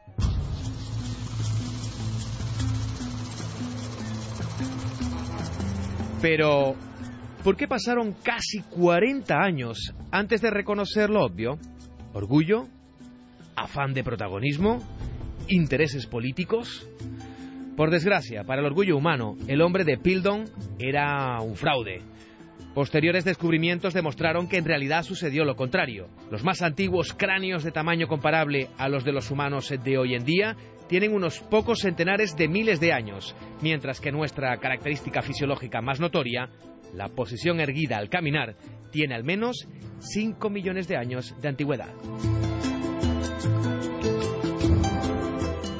Pero, 6.20 6.74
¿por 7.44 7.56
qué 7.56 7.68
pasaron 7.68 8.12
casi 8.24 8.58
40 8.70 9.36
años 9.40 9.94
antes 10.10 10.40
de 10.40 10.50
reconocer 10.50 11.10
lo 11.10 11.26
obvio? 11.26 11.60
¿Orgullo? 12.12 12.66
¿Afán 13.54 13.94
de 13.94 14.02
protagonismo? 14.02 14.82
¿Intereses 15.46 16.06
políticos? 16.06 16.88
Por 17.76 17.90
desgracia, 17.90 18.44
para 18.44 18.60
el 18.60 18.66
orgullo 18.66 18.96
humano, 18.96 19.36
el 19.48 19.60
hombre 19.60 19.84
de 19.84 19.98
Pildon 19.98 20.44
era 20.78 21.40
un 21.40 21.56
fraude 21.56 22.02
Posteriores 22.76 23.24
descubrimientos 23.24 23.94
demostraron 23.94 24.50
que 24.50 24.58
en 24.58 24.66
realidad 24.66 25.02
sucedió 25.02 25.46
lo 25.46 25.56
contrario. 25.56 26.10
Los 26.30 26.44
más 26.44 26.60
antiguos 26.60 27.14
cráneos 27.14 27.64
de 27.64 27.72
tamaño 27.72 28.06
comparable 28.06 28.68
a 28.76 28.90
los 28.90 29.02
de 29.02 29.12
los 29.12 29.30
humanos 29.30 29.72
de 29.82 29.96
hoy 29.96 30.14
en 30.14 30.26
día 30.26 30.56
tienen 30.86 31.14
unos 31.14 31.40
pocos 31.40 31.78
centenares 31.78 32.36
de 32.36 32.48
miles 32.48 32.78
de 32.78 32.92
años, 32.92 33.34
mientras 33.62 33.98
que 33.98 34.12
nuestra 34.12 34.54
característica 34.58 35.22
fisiológica 35.22 35.80
más 35.80 36.00
notoria, 36.00 36.50
la 36.92 37.08
posición 37.08 37.60
erguida 37.60 37.96
al 37.96 38.10
caminar, 38.10 38.56
tiene 38.90 39.14
al 39.14 39.24
menos 39.24 39.66
5 40.00 40.50
millones 40.50 40.86
de 40.86 40.98
años 40.98 41.34
de 41.40 41.48
antigüedad. 41.48 41.94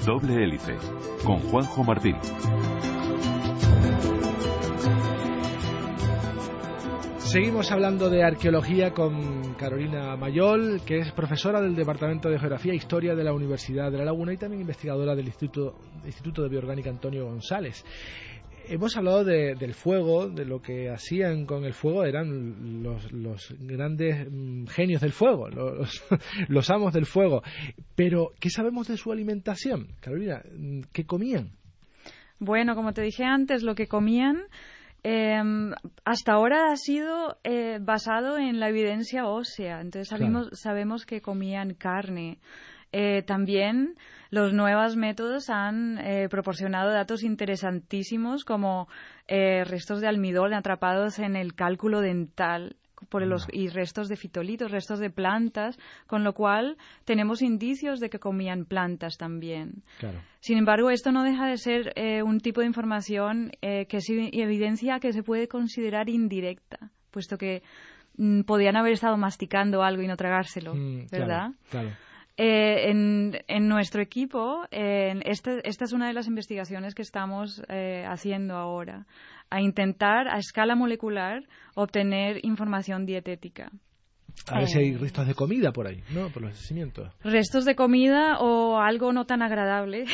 Doble 0.07 0.41
hélice, 0.41 0.77
con 1.25 1.41
Juanjo 1.41 1.83
Martín. 1.83 2.15
Seguimos 7.19 7.73
hablando 7.73 8.09
de 8.09 8.23
arqueología 8.23 8.93
con 8.93 9.55
Carolina 9.55 10.17
Mayol, 10.17 10.83
que 10.87 11.01
es 11.01 11.11
profesora 11.11 11.61
del 11.61 11.75
Departamento 11.75 12.29
de 12.29 12.39
Geografía 12.39 12.73
e 12.73 12.77
Historia 12.77 13.17
de 13.17 13.25
la 13.25 13.33
Universidad 13.33 13.91
de 13.91 13.99
La 13.99 14.05
Laguna 14.05 14.33
y 14.33 14.37
también 14.37 14.61
investigadora 14.61 15.17
del 15.17 15.27
Instituto, 15.27 15.75
Instituto 16.05 16.45
de 16.45 16.51
Bioorgánica 16.51 16.89
Antonio 16.89 17.25
González. 17.25 17.85
Hemos 18.69 18.97
hablado 18.97 19.25
del 19.25 19.75
fuego, 19.75 20.29
de 20.29 20.45
lo 20.45 20.61
que 20.61 20.91
hacían 20.91 21.47
con 21.47 21.65
el 21.65 21.73
fuego, 21.73 22.05
eran 22.05 22.83
los, 22.83 23.55
grandes 23.59 24.27
mm, 24.31 24.67
genios 24.67 25.01
del 25.01 25.13
fuego, 25.13 25.49
los, 25.51 26.05
los 26.49 26.71
amos 26.71 26.93
del 26.93 27.07
fuego. 27.07 27.43
Pero, 27.95 28.33
¿qué 28.41 28.51
sabemos 28.51 28.89
de 28.89 28.97
su 28.97 29.13
alimentación? 29.13 29.89
Carolina, 30.01 30.43
¿qué 30.93 31.05
comían? 31.05 31.53
Bueno, 32.39 32.75
como 32.75 32.93
te 32.93 33.03
dije 33.03 33.25
antes, 33.25 33.63
lo 33.63 33.75
que 33.75 33.87
comían 33.87 34.45
Em, 35.09 35.73
hasta 36.05 36.33
ahora 36.33 36.73
ha 36.73 36.77
sido 36.77 37.39
eh, 37.45 37.79
basado 37.81 38.39
en 38.39 38.59
la 38.59 38.71
evidencia 38.71 39.29
ósea. 39.29 39.81
Entonces 39.81 40.09
sabemos, 40.09 40.49
sabemos 40.55 41.07
que 41.07 41.21
comían 41.21 41.75
carne. 41.75 42.39
Eh, 42.93 43.23
también 43.23 43.97
los 44.31 44.53
nuevos 44.53 44.97
métodos 44.97 45.51
han 45.51 45.99
eh, 45.99 46.29
proporcionado 46.29 46.91
datos 46.91 47.23
interesantísimos 47.23 48.45
como 48.45 48.89
eh, 49.29 49.65
restos 49.65 50.01
de 50.01 50.09
almidón 50.09 50.55
atrapados 50.55 51.19
en 51.19 51.37
el 51.37 51.55
cálculo 51.55 52.01
dental 52.01 52.77
por 53.11 53.27
los, 53.27 53.47
y 53.53 53.69
restos 53.69 54.09
de 54.09 54.17
fitolitos, 54.17 54.71
restos 54.71 54.99
de 54.99 55.11
plantas, 55.11 55.79
con 56.07 56.25
lo 56.25 56.33
cual 56.33 56.77
tenemos 57.05 57.43
indicios 57.43 58.01
de 58.01 58.09
que 58.09 58.19
comían 58.19 58.65
plantas 58.65 59.19
también. 59.19 59.85
Sin 60.41 60.57
embargo, 60.57 60.91
esto 60.91 61.13
no 61.13 61.23
deja 61.23 61.47
de 61.47 61.59
ser 61.59 61.93
un 62.25 62.41
tipo 62.41 62.63
de 62.63 62.67
información 62.67 63.53
que 63.61 63.87
es 63.91 64.09
evidencia 64.09 64.99
que 64.99 65.13
se 65.13 65.23
puede 65.23 65.47
considerar 65.47 66.09
indirecta, 66.09 66.91
puesto 67.11 67.37
que 67.37 67.63
mm, 68.17 68.41
podían 68.43 68.77
haber 68.77 68.93
estado 68.93 69.17
masticando 69.19 69.83
algo 69.83 70.03
y 70.03 70.07
no 70.07 70.17
tragárselo, 70.17 70.75
mm, 70.75 71.07
¿verdad? 71.13 71.51
claro. 71.71 71.91
Eh, 72.39 72.91
en, 72.91 73.69
nuestro 73.69 74.03
equipo, 74.03 74.65
este, 74.71 75.67
esta 75.67 75.85
es 75.85 75.93
una 75.93 76.09
de 76.09 76.13
las 76.13 76.27
investigaciones 76.27 76.95
que 76.95 77.01
estamos 77.01 77.63
eh, 77.69 78.05
haciendo 78.07 78.57
ahora, 78.57 79.07
a 79.49 79.63
intentar 79.63 80.29
a 80.29 80.37
escala 80.37 80.75
molecular 80.75 81.45
obtener 81.75 82.45
información 82.45 83.07
dietética. 83.07 83.71
A 84.49 84.59
ver 84.59 84.69
si 84.69 84.79
hay 84.79 84.91
eh, 84.91 84.99
restos 84.99 85.27
de 85.27 85.35
comida 85.35 85.73
por 85.73 85.87
ahí, 85.87 86.03
¿no? 86.11 86.29
Por 86.29 86.43
los 86.43 86.53
yacimientos. 86.53 87.11
Restos 87.25 87.65
de 87.65 87.75
comida 87.75 88.39
o 88.39 88.79
algo 88.81 89.15
no 89.15 89.25
tan 89.25 89.41
agradable. 89.41 90.05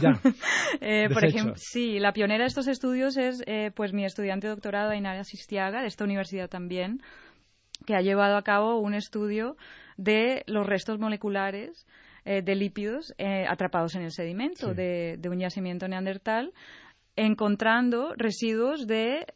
Ya. 0.00 0.18
por 1.12 1.26
ejemplo, 1.26 1.54
sí, 1.56 1.98
la 1.98 2.14
pionera 2.14 2.44
de 2.44 2.48
estos 2.48 2.68
estudios 2.68 3.18
es 3.18 3.42
pues 3.74 3.92
mi 3.92 4.06
estudiante 4.06 4.46
de 4.46 4.54
doctorado, 4.54 4.92
Ainara 4.92 5.24
Sistiaga, 5.24 5.82
de 5.82 5.88
esta 5.88 6.04
universidad 6.04 6.48
también, 6.48 7.02
que 7.84 7.94
ha 7.94 8.00
llevado 8.00 8.38
a 8.38 8.42
cabo 8.42 8.80
un 8.80 8.94
estudio 8.94 9.58
de 9.96 10.42
los 10.46 10.66
restos 10.66 10.98
moleculares 10.98 11.86
eh, 12.24 12.42
de 12.42 12.54
lípidos 12.56 13.14
eh, 13.18 13.46
atrapados 13.48 13.94
en 13.94 14.02
el 14.02 14.10
sedimento 14.10 14.74
de, 14.74 15.20
un 15.30 15.38
yacimiento 15.38 15.86
neandertal, 15.86 16.52
encontrando 17.14 18.14
residuos 18.16 18.86
de 18.86 19.26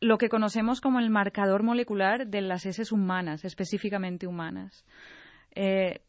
lo 0.00 0.16
que 0.16 0.28
conocemos 0.28 0.80
como 0.80 1.00
el 1.00 1.10
marcador 1.10 1.62
molecular 1.62 2.28
de 2.28 2.40
las 2.40 2.64
heces 2.66 2.92
humanas, 2.92 3.44
específicamente 3.44 4.26
humanas. 4.26 4.84
Eh, 5.54 6.02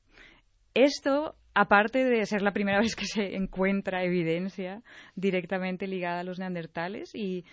esto 0.73 1.35
aparte 1.53 2.05
de 2.05 2.25
ser 2.25 2.41
la 2.41 2.53
primera 2.53 2.79
vez 2.81 2.95
que 2.95 3.05
se 3.05 3.35
encuentra 3.35 4.03
evidencia 4.03 4.81
directamente 5.15 5.87
ligada 5.87 6.21
a 6.21 6.23
los 6.23 6.39
neandertales 6.39 7.11
y, 7.13 7.45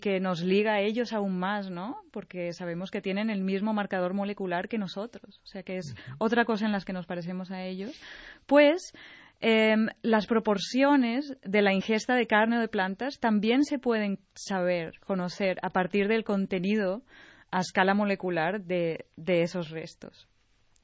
que 0.00 0.20
nos 0.20 0.42
liga 0.42 0.74
a 0.74 0.80
ellos 0.80 1.12
aún 1.12 1.38
más, 1.38 1.70
¿no? 1.70 1.96
Porque 2.12 2.52
sabemos 2.52 2.90
que 2.90 3.00
tienen 3.00 3.30
el 3.30 3.42
mismo 3.42 3.72
marcador 3.72 4.14
molecular 4.14 4.68
que 4.68 4.78
nosotros, 4.78 5.40
o 5.42 5.46
sea 5.46 5.62
que 5.62 5.78
es 5.78 5.94
otra 6.18 6.44
cosa 6.44 6.66
en 6.66 6.72
las 6.72 6.84
que 6.84 6.92
nos 6.92 7.06
parecemos 7.06 7.50
a 7.50 7.64
ellos, 7.64 7.98
pues 8.46 8.92
em, 9.40 9.86
las 10.02 10.26
proporciones 10.26 11.36
de 11.42 11.62
la 11.62 11.72
ingesta 11.72 12.14
de 12.14 12.26
carne 12.26 12.58
o 12.58 12.60
de 12.60 12.68
plantas 12.68 13.18
también 13.18 13.64
se 13.64 13.78
pueden 13.78 14.18
saber, 14.34 14.98
conocer 15.00 15.58
a 15.62 15.70
partir 15.70 16.08
del 16.08 16.24
contenido 16.24 17.02
a 17.50 17.60
escala 17.60 17.94
molecular 17.94 18.62
de 18.62 19.06
esos 19.26 19.70
restos. 19.70 20.28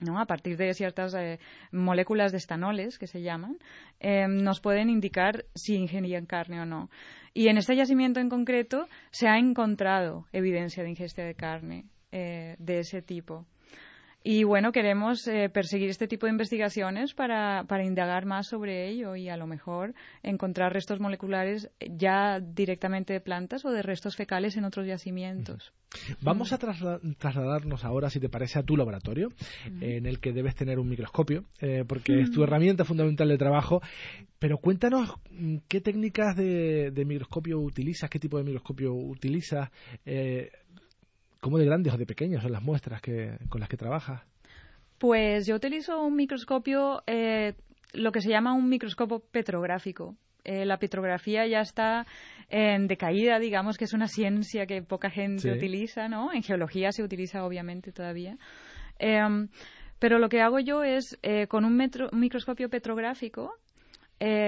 ¿No? 0.03 0.21
a 0.21 0.27
partir 0.27 0.57
de 0.57 0.75
ciertas 0.75 1.15
eh, 1.15 1.39
moléculas 1.71 2.33
de 2.33 2.39
estanoles 2.39 2.99
que 2.99 3.07
se 3.07 3.23
llaman, 3.23 3.59
eh, 4.01 4.27
nos 4.29 4.61
pueden 4.61 4.91
indicar 4.91 5.45
si 5.55 5.77
ingerían 5.77 6.27
carne 6.27 6.61
o 6.61 6.67
no. 6.67 6.91
Y 7.35 7.49
en 7.49 7.57
este 7.57 7.77
yacimiento 7.77 8.21
en 8.21 8.29
concreto 8.29 8.87
se 9.11 9.29
ha 9.29 9.39
encontrado 9.39 10.27
evidencia 10.33 10.83
de 10.83 10.91
ingesta 10.91 11.23
de 11.23 11.35
carne 11.35 11.87
eh, 12.11 12.57
de 12.59 12.81
ese 12.81 13.01
tipo. 13.01 13.47
Y 14.25 14.45
bueno, 14.45 14.73
queremos 14.73 15.27
eh, 15.27 15.49
perseguir 15.49 15.91
este 15.91 16.07
tipo 16.07 16.27
de 16.27 16.33
investigaciones 16.33 17.15
para, 17.15 17.65
para, 17.69 17.85
indagar 17.85 18.25
más 18.25 18.47
sobre 18.47 18.89
ello 18.89 19.17
y 19.17 19.29
a 19.29 19.37
lo 19.37 19.47
mejor 19.47 19.95
encontrar 20.23 20.73
restos 20.73 21.01
moleculares 21.01 21.71
ya 21.81 22.39
directamente 22.41 23.13
de 23.13 23.21
plantas 23.21 23.65
o 23.65 23.71
de 23.71 23.83
restos 23.83 24.17
fecales 24.17 24.57
en 24.57 24.65
otros 24.65 24.87
yacimientos. 24.87 25.73
Vamos 26.21 26.53
a 26.53 26.59
trasladarnos 26.59 27.85
ahora, 27.85 28.11
si 28.11 28.21
te 28.21 28.29
parece, 28.29 28.59
a 28.59 28.63
tu 28.63 28.77
laboratorio, 28.77 29.29
en 29.81 30.07
el 30.07 30.21
que 30.21 30.33
debes 30.33 30.55
tener 30.55 30.79
un 30.79 30.89
microscopio, 30.89 31.45
eh, 31.61 31.85
porque 31.87 32.21
es 32.21 32.31
tu 32.31 32.43
herramienta 32.43 32.85
fundamental 32.85 33.29
de 33.29 33.39
trabajo. 33.39 33.83
Pero 34.39 34.59
cuéntanos 34.59 35.15
mm, 35.31 35.59
qué 35.69 35.81
técnicas 35.81 36.37
de, 36.37 37.05
microscopio 37.07 37.61
utilizas, 37.61 38.09
qué 38.11 38.19
tipo 38.19 38.39
de 38.39 38.45
microscopio 38.45 38.95
utilizas. 38.95 39.71
Eh, 41.43 41.45
¿Cómo 41.45 41.59
de 41.59 41.65
grandes 41.65 41.93
o 41.93 41.97
de 41.97 42.07
pequeñas 42.07 42.43
son 42.43 42.53
las 42.53 42.63
muestras 42.63 43.01
que, 43.01 43.37
con 43.49 43.61
las 43.61 43.69
que 43.69 43.77
trabajas? 43.77 44.23
Pues 44.99 45.47
yo 45.47 45.57
utilizo 45.57 46.01
un 46.01 46.15
microscopio, 46.15 47.03
eh, 47.07 47.55
lo 47.93 48.13
que 48.13 48.21
se 48.21 48.31
llama 48.31 48.55
un 48.55 48.69
microscopio 48.69 49.21
petrográfico. 49.21 50.17
Eh, 50.45 50.65
la 50.65 50.79
petrografía 50.79 51.47
ya 51.47 51.61
está 51.61 52.05
en 52.49 52.89
decaída, 52.89 53.39
digamos 53.39 53.77
que 53.77 53.85
es 53.85 53.93
una 53.93 54.09
ciencia 54.09 54.67
que 54.67 54.83
poca 54.83 55.09
gente 55.09 55.53
utiliza, 55.53 56.09
¿no? 56.09 56.33
En 56.33 56.43
geología 56.43 56.91
se 56.91 57.03
utiliza 57.03 57.45
obviamente 57.45 57.93
todavía. 57.93 58.37
Em, 58.99 59.49
pero 60.01 60.19
lo 60.19 60.29
que 60.29 60.41
hago 60.41 60.59
yo 60.59 60.83
es, 60.83 61.17
eh, 61.23 61.47
con 61.47 61.65
un, 61.65 61.77
microscopio 62.13 62.69
petrográfico, 62.69 63.55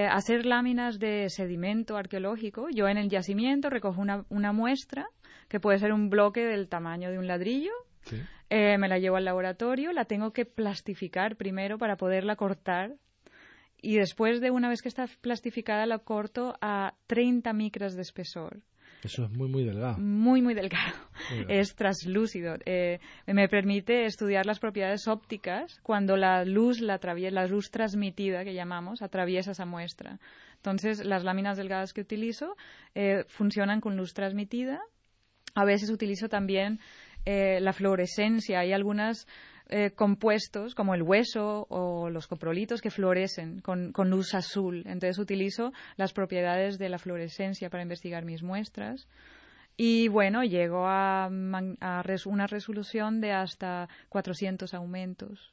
hacer 0.09 0.45
láminas 0.45 0.99
de 0.99 1.27
sedimento 1.27 1.97
arqueológico. 1.97 2.67
Yo 2.73 2.87
en 2.87 2.97
el 2.97 3.09
yacimiento 3.09 3.69
recojo 3.69 3.99
una, 3.99 4.23
una 4.29 4.53
muestra 4.53 5.05
que 5.47 5.59
puede 5.59 5.79
ser 5.79 5.93
un 5.93 6.09
bloque 6.09 6.45
del 6.45 6.67
tamaño 6.67 7.11
de 7.11 7.17
un 7.17 7.27
ladrillo. 7.27 7.71
Eh, 8.49 8.77
me 8.77 8.87
la 8.87 8.99
llevo 8.99 9.15
al 9.15 9.25
laboratorio, 9.25 9.91
la 9.91 10.05
tengo 10.05 10.31
que 10.31 10.45
plastificar 10.45 11.35
primero 11.35 11.77
para 11.77 11.97
poderla 11.97 12.35
cortar 12.35 12.95
y 13.81 13.97
después 13.97 14.41
de 14.41 14.51
una 14.51 14.69
vez 14.69 14.81
que 14.81 14.89
está 14.89 15.07
plastificada 15.21 15.85
la 15.85 15.99
corto 15.99 16.55
a 16.61 16.93
30 17.07 17.53
micras 17.53 17.95
de 17.95 18.01
espesor. 18.01 18.61
Eso 19.03 19.25
es 19.25 19.31
muy, 19.31 19.47
muy 19.47 19.63
delgado. 19.63 19.99
Muy, 19.99 20.41
muy 20.41 20.55
delgado. 20.55 20.95
Es 21.47 21.75
traslúcido. 21.75 22.55
Eh, 22.65 22.99
me 23.27 23.47
permite 23.47 24.05
estudiar 24.05 24.47
las 24.47 24.59
propiedades 24.59 25.07
ópticas 25.07 25.79
cuando 25.83 26.17
la 26.17 26.43
luz, 26.43 26.81
la, 26.81 26.99
la 27.03 27.45
luz 27.45 27.69
transmitida, 27.69 28.43
que 28.43 28.55
llamamos, 28.55 29.03
atraviesa 29.03 29.51
esa 29.51 29.65
muestra. 29.65 30.19
Entonces, 30.55 31.05
las 31.05 31.23
láminas 31.23 31.57
delgadas 31.57 31.93
que 31.93 32.01
utilizo 32.01 32.55
eh, 32.95 33.23
funcionan 33.27 33.79
con 33.79 33.95
luz 33.95 34.15
transmitida 34.15 34.81
a 35.55 35.65
veces 35.65 35.89
utilizo 35.89 36.29
también 36.29 36.79
eh, 37.25 37.59
la 37.59 37.73
fluorescencia. 37.73 38.59
Hay 38.59 38.73
algunos 38.73 39.27
eh, 39.69 39.91
compuestos, 39.91 40.75
como 40.75 40.93
el 40.93 41.01
hueso 41.01 41.65
o 41.69 42.09
los 42.11 42.27
coprolitos, 42.27 42.81
que 42.81 42.91
florecen 42.91 43.61
con, 43.61 43.91
luz 44.09 44.35
azul. 44.35 44.83
Entonces 44.85 45.17
utilizo 45.17 45.71
las 45.97 46.13
propiedades 46.13 46.77
de 46.77 46.89
la 46.89 46.99
fluorescencia 46.99 47.69
para 47.71 47.81
investigar 47.81 48.25
mis 48.25 48.43
muestras. 48.43 49.07
Y 49.77 50.07
bueno, 50.07 50.43
llego 50.43 50.87
a, 50.87 51.27
una 51.29 52.47
resolución 52.47 53.19
de 53.19 53.33
hasta 53.33 53.89
400 54.09 54.73
aumentos. 54.73 55.51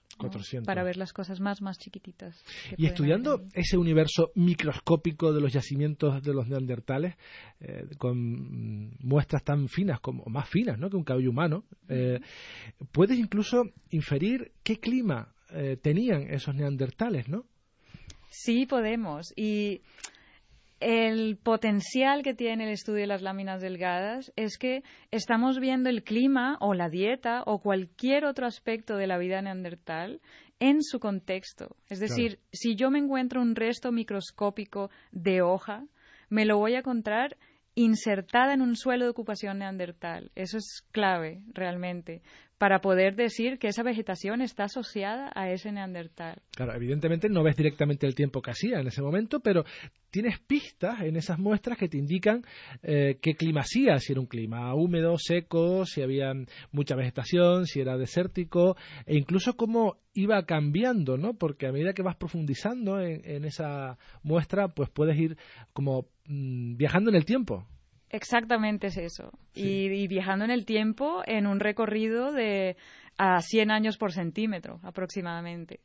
Para 0.65 0.85
ver 0.85 0.97
las 0.99 1.13
cosas 1.13 1.41
más, 1.41 1.63
más 1.63 1.79
chiquititas. 1.79 2.45
Y 2.77 2.87
estudiando 2.87 3.43
ese 3.55 3.79
universo 3.79 4.31
microscópico 4.35 5.33
de 5.33 5.41
los 5.41 5.53
yacimientos 5.53 6.23
de 6.23 6.35
los 6.35 6.47
neandertales, 6.47 7.17
eh, 7.61 7.87
con 7.99 8.95
muestras 9.01 9.43
tan 9.43 9.69
finas 9.69 10.01
como 10.01 10.25
más 10.27 10.49
finas 10.49 10.79
¿no? 10.79 10.91
que 10.91 10.97
un 10.97 11.05
cabello 11.05 11.31
humano, 11.31 11.65
eh, 11.89 12.21
puedes 12.93 13.19
incluso 13.19 13.65
inferir 13.91 14.53
qué 14.63 14.79
clima 14.79 15.35
eh, 15.51 15.77
tenían 15.83 16.23
esos 16.31 16.55
neandertales, 16.55 17.29
¿no? 17.29 17.47
Sí, 18.31 18.67
podemos. 18.67 19.33
Y 19.37 19.83
el 20.83 21.37
potencial 21.37 22.23
que 22.23 22.35
tiene 22.35 22.65
el 22.65 22.71
estudio 22.71 23.03
de 23.03 23.07
las 23.07 23.23
láminas 23.23 23.61
delgadas 23.61 24.33
es 24.35 24.59
que 24.59 24.83
estamos 25.13 25.61
viendo 25.61 25.89
el 25.89 26.03
clima 26.03 26.57
o 26.61 26.75
la 26.75 26.89
dieta 26.89 27.43
o 27.47 27.61
cualquier 27.61 28.25
otro 28.25 28.47
aspecto 28.47 28.97
de 28.97 29.07
la 29.07 29.19
vida 29.19 29.41
neandertal 29.41 30.21
en 30.59 30.83
su 30.83 30.99
contexto. 30.99 31.77
Es 31.89 32.01
decir, 32.01 32.41
si 32.53 32.75
yo 32.75 32.91
me 32.91 32.99
encuentro 32.99 33.41
un 33.41 33.55
resto 33.55 33.93
microscópico 33.93 34.91
de 35.13 35.41
hoja, 35.41 35.85
me 36.29 36.45
lo 36.45 36.59
voy 36.59 36.75
a 36.75 36.81
encontrar 36.81 37.37
insertada 37.75 38.53
en 38.53 38.61
un 38.61 38.77
suelo 38.77 39.05
de 39.05 39.11
ocupación 39.11 39.59
neandertal. 39.59 40.31
Eso 40.35 40.59
es 40.59 40.85
clave, 40.91 41.43
realmente 41.53 42.23
para 42.63 42.81
poder 42.81 43.17
decir 43.17 43.59
que 43.59 43.67
esa 43.67 43.83
vegetación 43.83 44.41
está 44.41 44.67
asociada 44.67 45.33
a 45.35 45.51
ese 45.51 45.73
neandertal. 45.73 46.43
Claro, 46.55 46.73
evidentemente 46.77 47.29
no 47.29 47.43
ves 47.43 47.57
directamente 47.57 48.07
el 48.07 48.15
tiempo 48.15 48.41
que 48.41 48.53
hacía 48.53 48.79
en 48.79 48.87
ese 48.87 49.03
momento, 49.03 49.41
pero 49.41 49.65
tienes 50.13 50.39
pistas 50.39 51.01
en 51.01 51.17
esas 51.17 51.41
muestras 51.41 51.77
que 51.77 51.89
te 51.89 51.99
indican 51.99 52.45
eh, 52.85 53.19
qué 53.21 53.35
clima 53.35 53.63
hacía, 53.63 53.99
si 53.99 54.13
era 54.13 54.21
un 54.21 54.29
clima 54.29 54.73
húmedo, 54.77 55.19
seco, 55.19 55.85
si 55.87 56.03
había 56.03 56.35
mucha 56.71 56.95
vegetación, 56.95 57.67
si 57.67 57.81
era 57.81 57.99
desértico, 57.99 58.77
e 59.07 59.17
incluso 59.17 59.57
cómo 59.57 59.97
iba 60.15 60.41
cambiando, 60.45 61.17
¿no? 61.17 61.35
Porque 61.35 61.67
a 61.67 61.73
medida 61.73 61.95
que 61.95 62.03
vas 62.03 62.15
profundizando 62.15 63.01
en, 63.01 63.45
esa 63.45 63.99
muestra, 64.23 64.69
pues 64.69 64.89
puedes 64.89 65.19
ir 65.19 65.37
como 65.73 66.07
mm, 66.27 66.77
viajando 66.77 67.11
en 67.11 67.17
el 67.17 67.25
tiempo. 67.25 67.67
Exactamente 68.13 68.89
es 68.89 68.99
eso. 68.99 69.33
Y, 69.55 70.07
viajando 70.07 70.45
en 70.45 70.51
el 70.51 70.67
tiempo 70.67 71.23
en 71.27 71.47
un 71.47 71.61
recorrido 71.61 72.31
de 72.31 72.77
a 73.17 73.41
100 73.41 73.71
años 73.71 73.97
por 73.97 74.13
centímetro 74.13 74.81
aproximadamente. 74.83 75.81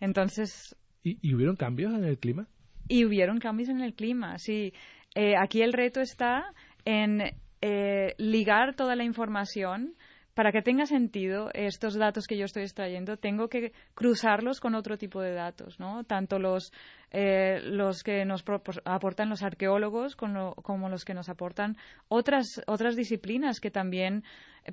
Entonces, 0.00 0.76
¿Y, 1.02 1.34
hubieron 1.34 1.56
cambios 1.56 1.92
en 1.92 2.04
el 2.04 2.18
clima? 2.18 2.48
Y 2.88 3.04
hubieron 3.04 3.38
cambios 3.38 3.68
en 3.68 3.80
el 3.80 3.94
clima, 3.94 4.38
sí. 4.38 4.72
Eh, 5.14 5.34
aquí 5.36 5.62
el 5.62 5.72
reto 5.72 6.00
está 6.00 6.44
en 6.84 7.20
eh, 7.60 8.14
ligar 8.18 8.76
toda 8.76 8.94
la 8.94 9.04
información 9.04 9.94
para 10.36 10.52
que 10.52 10.60
tenga 10.60 10.84
sentido 10.84 11.48
estos 11.54 11.94
datos 11.94 12.26
que 12.26 12.36
yo 12.36 12.44
estoy 12.44 12.64
extrayendo, 12.64 13.16
tengo 13.16 13.48
que 13.48 13.72
cruzarlos 13.94 14.60
con 14.60 14.74
otro 14.74 14.98
tipo 14.98 15.22
de 15.22 15.32
datos, 15.32 15.80
¿no? 15.80 16.04
Tanto 16.04 16.38
los, 16.38 16.74
eh, 17.10 17.58
los 17.62 18.02
que 18.02 18.26
nos 18.26 18.44
aportan 18.84 19.30
los 19.30 19.42
arqueólogos 19.42 20.14
como 20.14 20.88
los 20.90 21.06
que 21.06 21.14
nos 21.14 21.30
aportan 21.30 21.78
otras, 22.08 22.60
otras 22.66 22.96
disciplinas 22.96 23.60
que 23.60 23.70
también 23.70 24.24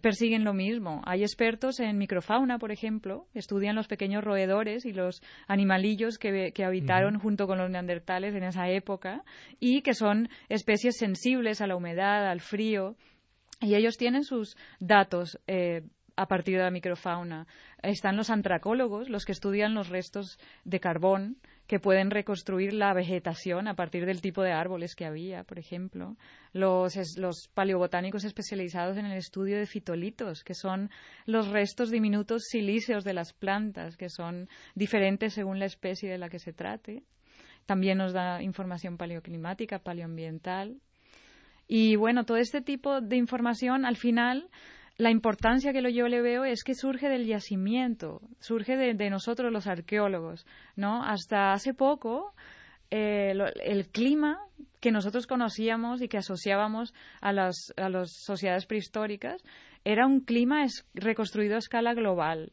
persiguen 0.01 0.43
lo 0.43 0.53
mismo. 0.53 1.01
Hay 1.05 1.21
expertos 1.21 1.79
en 1.79 1.97
microfauna, 1.97 2.57
por 2.57 2.73
ejemplo, 2.73 3.27
estudian 3.33 3.77
los 3.77 3.87
pequeños 3.87 4.21
roedores 4.21 4.85
y 4.85 4.91
los 4.91 5.21
animalillos 5.47 6.17
que, 6.17 6.51
habitaron 6.65 7.19
junto 7.19 7.47
con 7.47 7.57
los 7.57 7.69
neandertales 7.69 8.35
en 8.35 8.43
esa 8.43 8.67
época 8.67 9.23
y 9.61 9.81
que 9.81 9.93
son 9.93 10.27
especies 10.49 10.97
sensibles 10.97 11.61
a 11.61 11.67
la 11.67 11.77
humedad, 11.77 12.29
al 12.29 12.41
frío 12.41 12.97
y 13.63 13.75
ellos 13.75 13.97
tienen 13.97 14.23
sus 14.23 14.55
datos 14.79 15.39
eh, 15.47 15.83
a 16.15 16.27
partir 16.27 16.57
de 16.57 16.63
la 16.63 16.71
microfauna. 16.71 17.47
Están 17.81 18.17
los 18.17 18.29
antracólogos, 18.29 19.09
los 19.09 19.25
que 19.25 19.31
estudian 19.31 19.73
los 19.73 19.89
restos 19.89 20.37
de 20.63 20.79
carbón, 20.79 21.37
que 21.67 21.79
pueden 21.79 22.11
reconstruir 22.11 22.73
la 22.73 22.93
vegetación 22.93 23.67
a 23.67 23.75
partir 23.75 24.05
del 24.05 24.21
tipo 24.21 24.43
de 24.43 24.51
árboles 24.51 24.95
que 24.95 25.05
había, 25.05 25.43
por 25.43 25.59
ejemplo. 25.59 26.17
Los, 26.51 26.95
los 27.17 27.49
paleobotánicos 27.53 28.25
especializados 28.25 28.97
en 28.97 29.05
el 29.05 29.17
estudio 29.17 29.57
de 29.57 29.65
fitolitos, 29.65 30.43
que 30.43 30.53
son 30.53 30.91
los 31.25 31.47
restos 31.47 31.89
diminutos 31.89 32.43
silíceos 32.49 33.03
de 33.03 33.13
las 33.13 33.33
plantas, 33.33 33.97
que 33.97 34.09
son 34.09 34.49
diferentes 34.75 35.33
según 35.33 35.59
la 35.59 35.65
especie 35.65 36.09
de 36.11 36.17
la 36.17 36.29
que 36.29 36.39
se 36.39 36.53
trate. 36.53 37.03
También 37.65 37.97
nos 37.97 38.13
da 38.13 38.43
información 38.43 38.97
paleoclimática, 38.97 39.79
paleoambiental. 39.79 40.81
Y 41.67 41.95
bueno, 41.95 42.25
todo 42.25 42.37
este 42.37 42.61
tipo 42.61 43.01
de 43.01 43.15
información, 43.15 43.85
al 43.85 43.95
final, 43.95 44.49
la 44.97 45.11
importancia 45.11 45.73
que 45.73 45.93
yo 45.93 46.07
le 46.07 46.21
veo 46.21 46.45
es 46.45 46.63
que 46.63 46.75
surge 46.75 47.09
del 47.09 47.25
yacimiento, 47.25 48.21
surge 48.39 48.75
de, 48.77 49.09
nosotros 49.09 49.51
los 49.51 49.67
arqueólogos, 49.67 50.45
¿no? 50.75 51.03
Hasta 51.03 51.53
hace 51.53 51.73
poco, 51.73 52.33
eh, 52.91 53.33
el 53.63 53.87
clima 53.89 54.39
que 54.79 54.91
nosotros 54.91 55.25
conocíamos 55.25 56.01
y 56.01 56.07
que 56.07 56.17
asociábamos 56.17 56.93
a 57.21 57.31
las 57.31 58.11
sociedades 58.11 58.65
prehistóricas 58.65 59.41
era 59.85 60.05
un 60.05 60.21
clima 60.21 60.65
reconstruido 60.93 61.55
a 61.55 61.59
escala 61.59 61.93
global, 61.93 62.51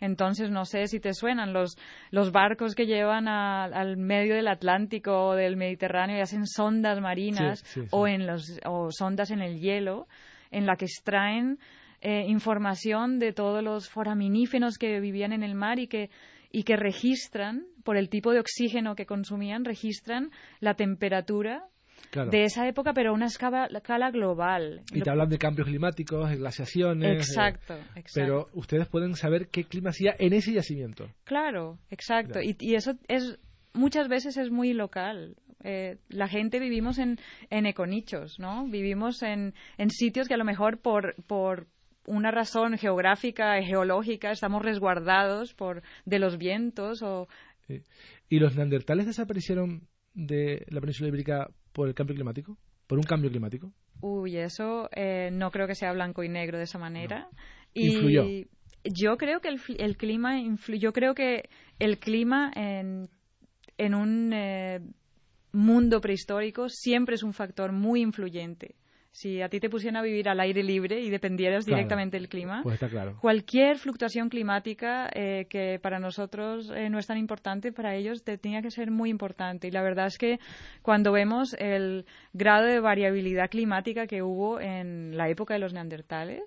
entonces, 0.00 0.50
no 0.50 0.64
sé 0.64 0.86
si 0.88 1.00
te 1.00 1.14
suenan 1.14 1.52
los, 1.52 1.76
los 2.10 2.32
barcos 2.32 2.74
que 2.74 2.86
llevan 2.86 3.28
al 3.28 3.96
medio 3.96 4.34
del 4.34 4.48
Atlántico 4.48 5.28
o 5.28 5.34
del 5.34 5.56
Mediterráneo 5.56 6.16
y 6.18 6.20
hacen 6.20 6.46
sondas 6.46 7.00
marinas 7.00 7.64
O, 7.90 8.06
en 8.06 8.26
los, 8.26 8.60
o 8.64 8.90
sondas 8.90 9.30
en 9.30 9.40
el 9.40 9.60
hielo 9.60 10.08
en 10.50 10.66
la 10.66 10.76
que 10.76 10.86
extraen 10.86 11.58
eh, 12.00 12.24
información 12.26 13.18
de 13.18 13.32
todos 13.32 13.62
los 13.62 13.88
foraminíferos 13.88 14.78
que 14.78 15.00
vivían 15.00 15.32
en 15.32 15.42
el 15.42 15.54
mar 15.54 15.78
y 15.78 15.86
que, 15.86 16.10
y 16.50 16.64
que 16.64 16.76
registran, 16.76 17.66
por 17.84 17.96
el 17.96 18.08
tipo 18.08 18.32
de 18.32 18.40
oxígeno 18.40 18.94
que 18.94 19.06
consumían, 19.06 19.64
registran 19.64 20.30
la 20.60 20.74
temperatura 20.74 21.64
de 22.12 22.44
esa 22.44 22.66
época, 22.66 22.92
pero 22.92 23.10
a 23.10 23.12
una 23.12 23.26
escala, 23.26 24.10
global. 24.10 24.82
Y 24.92 25.00
te 25.00 25.10
hablan 25.10 25.28
de 25.28 25.38
cambios 25.38 25.68
climáticos, 25.68 26.30
glaciaciones. 26.36 27.08
Eh, 27.08 27.16
exacto, 27.16 27.74
exacto. 27.94 28.12
Pero 28.14 28.48
ustedes 28.54 28.88
pueden 28.88 29.14
saber 29.14 29.48
qué 29.48 29.64
clima 29.64 29.90
hacía 29.90 30.14
en 30.18 30.32
ese 30.32 30.52
yacimiento. 30.52 31.08
Claro, 31.24 31.78
exacto. 31.90 32.40
Y, 32.42 32.74
eso 32.74 32.94
es 33.08 33.38
muchas 33.72 34.08
veces 34.08 34.36
es 34.36 34.50
muy 34.50 34.72
local. 34.72 35.36
Eh, 35.62 35.98
la 36.08 36.26
gente 36.26 36.58
vivimos 36.58 36.98
en, 36.98 37.18
en 37.50 37.66
econichos, 37.66 38.38
¿no? 38.38 38.66
Vivimos 38.66 39.22
en, 39.22 39.54
en 39.78 39.90
sitios 39.90 40.26
que 40.26 40.34
a 40.34 40.38
lo 40.38 40.44
mejor 40.44 40.78
por, 40.78 41.14
por 41.26 41.66
una 42.06 42.30
razón 42.30 42.76
geográfica, 42.78 43.62
geológica, 43.62 44.30
estamos 44.30 44.62
resguardados 44.62 45.54
por 45.54 45.82
de 46.04 46.18
los 46.18 46.38
vientos 46.38 47.02
o... 47.02 47.28
¿Y 48.28 48.38
los 48.40 48.56
neandertales 48.56 49.06
desaparecieron 49.06 49.86
de 50.14 50.66
la 50.70 50.80
península 50.80 51.08
ibérica 51.08 51.50
por 51.72 51.88
el 51.88 51.94
cambio 51.94 52.14
climático? 52.14 52.56
¿Por 52.86 52.98
un 52.98 53.04
cambio 53.04 53.30
climático? 53.30 53.72
Uy, 54.00 54.36
eso 54.36 54.88
eh, 54.94 55.30
no 55.32 55.50
creo 55.50 55.66
que 55.66 55.74
sea 55.74 55.92
blanco 55.92 56.22
y 56.22 56.28
negro 56.28 56.58
de 56.58 56.64
esa 56.64 56.78
manera. 56.78 57.28
¿Influyó? 57.74 58.24
Y 58.24 58.48
yo 58.84 59.16
creo 59.16 59.40
que 59.40 59.48
el, 59.48 59.60
el 59.78 59.96
clima 59.96 60.40
influyó. 60.40 60.88
Yo 60.88 60.92
creo 60.92 61.14
que 61.14 61.48
el 61.78 61.98
clima 61.98 62.50
en, 62.54 63.08
en 63.78 63.94
un 63.94 64.32
eh, 64.32 64.80
mundo 65.52 66.00
prehistórico 66.00 66.68
siempre 66.68 67.14
es 67.14 67.22
un 67.22 67.32
factor 67.32 67.72
muy 67.72 68.00
influyente. 68.00 68.74
Si 69.12 69.42
a 69.42 69.48
ti 69.48 69.58
te 69.58 69.68
pusieran 69.68 69.96
a 69.96 70.02
vivir 70.02 70.28
al 70.28 70.38
aire 70.38 70.62
libre 70.62 71.00
y 71.00 71.10
dependieras 71.10 71.66
directamente 71.66 72.16
del 72.16 72.28
clima, 72.28 72.60
pues 72.62 72.74
está 72.74 72.88
claro. 72.88 73.18
cualquier 73.20 73.76
fluctuación 73.78 74.28
climática 74.28 75.10
eh, 75.12 75.46
que 75.50 75.80
para 75.82 75.98
nosotros 75.98 76.70
eh, 76.74 76.88
no 76.90 76.98
es 76.98 77.08
tan 77.08 77.18
importante, 77.18 77.72
para 77.72 77.96
ellos 77.96 78.22
tenía 78.22 78.62
que 78.62 78.70
ser 78.70 78.92
muy 78.92 79.10
importante. 79.10 79.66
Y 79.66 79.72
la 79.72 79.82
verdad 79.82 80.06
es 80.06 80.16
que 80.16 80.38
cuando 80.82 81.10
vemos 81.10 81.54
el 81.58 82.06
grado 82.32 82.66
de 82.66 82.78
variabilidad 82.78 83.50
climática 83.50 84.06
que 84.06 84.22
hubo 84.22 84.60
en 84.60 85.16
la 85.16 85.28
época 85.28 85.54
de 85.54 85.60
los 85.60 85.72
neandertales, 85.72 86.42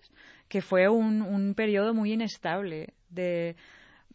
que 0.47 0.62
fue 0.62 0.88
un, 0.88 1.21
un 1.21 1.56
periodo 1.56 1.93
muy 1.93 2.13
inestable 2.13 2.93
de, 3.10 3.58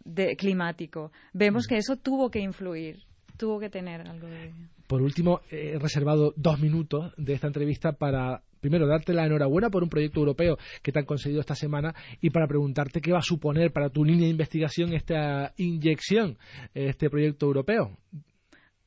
de 0.04 0.36
climático, 0.36 1.12
vemos 1.34 1.66
que 1.66 1.76
eso 1.76 1.96
tuvo 1.96 2.30
que 2.30 2.40
influir, 2.40 3.04
tuvo 3.36 3.60
que 3.60 3.68
tener 3.68 4.08
algo 4.08 4.26
de 4.26 4.52
por 4.88 5.02
último, 5.02 5.42
he 5.50 5.78
reservado 5.78 6.32
dos 6.36 6.58
minutos 6.58 7.12
de 7.18 7.34
esta 7.34 7.46
entrevista 7.46 7.92
para 7.92 8.42
primero 8.60 8.86
darte 8.88 9.12
la 9.12 9.26
enhorabuena 9.26 9.68
por 9.68 9.82
un 9.82 9.90
proyecto 9.90 10.18
europeo 10.18 10.56
que 10.82 10.90
te 10.92 10.98
han 10.98 11.04
conseguido 11.04 11.40
esta 11.40 11.54
semana 11.54 11.94
y 12.20 12.30
para 12.30 12.48
preguntarte 12.48 13.00
qué 13.00 13.12
va 13.12 13.18
a 13.18 13.22
suponer 13.22 13.70
para 13.70 13.90
tu 13.90 14.04
línea 14.04 14.24
de 14.24 14.30
investigación 14.30 14.94
esta 14.94 15.52
inyección, 15.58 16.38
este 16.74 17.10
proyecto 17.10 17.46
europeo. 17.46 17.98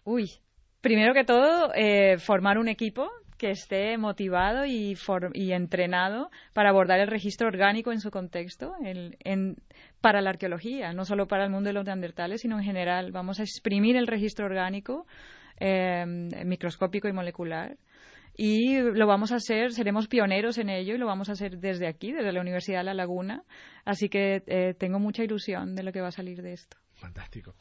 Uy, 0.03 0.25
primero 0.81 1.13
que 1.13 1.23
todo, 1.23 1.71
eh, 1.75 2.17
formar 2.17 2.57
un 2.57 2.67
equipo 2.67 3.07
que 3.37 3.51
esté 3.51 3.97
motivado 3.97 4.65
y, 4.65 4.95
y, 5.33 5.51
entrenado 5.51 6.29
para 6.53 6.69
abordar 6.69 6.99
el 6.99 7.07
registro 7.07 7.47
orgánico 7.47 7.91
en 7.91 7.99
su 7.99 8.11
contexto, 8.11 8.73
en, 8.83 9.55
para 9.99 10.21
la 10.21 10.31
arqueología, 10.31 10.93
no 10.93 11.05
solo 11.05 11.27
para 11.27 11.45
el 11.45 11.49
mundo 11.49 11.69
de 11.69 11.73
los 11.73 11.85
neandertales, 11.85 12.41
sino 12.41 12.57
en 12.57 12.63
general. 12.63 13.11
Vamos 13.11 13.39
a 13.39 13.43
exprimir 13.43 13.95
el 13.95 14.05
registro 14.05 14.45
orgánico 14.45 15.07
eh, 15.59 16.05
microscópico 16.45 17.07
y 17.07 17.13
molecular. 17.13 17.77
Y 18.35 18.79
lo 18.79 19.07
vamos 19.07 19.31
a 19.31 19.35
hacer, 19.35 19.73
seremos 19.73 20.07
pioneros 20.07 20.57
en 20.57 20.69
ello 20.69 20.95
y 20.95 20.97
lo 20.97 21.05
vamos 21.05 21.29
a 21.29 21.33
hacer 21.33 21.57
desde 21.57 21.87
aquí, 21.87 22.13
desde 22.13 22.31
la 22.31 22.41
Universidad 22.41 22.79
de 22.79 22.85
La 22.85 22.93
Laguna. 22.93 23.43
Así 23.83 24.09
que 24.09 24.43
eh, 24.47 24.73
tengo 24.77 24.99
mucha 24.99 25.23
ilusión 25.23 25.75
de 25.75 25.83
lo 25.83 25.91
que 25.91 26.01
va 26.01 26.07
a 26.07 26.11
salir 26.11 26.41
de 26.41 26.53
esto. 26.53 26.77
Fantástico. 26.95 27.55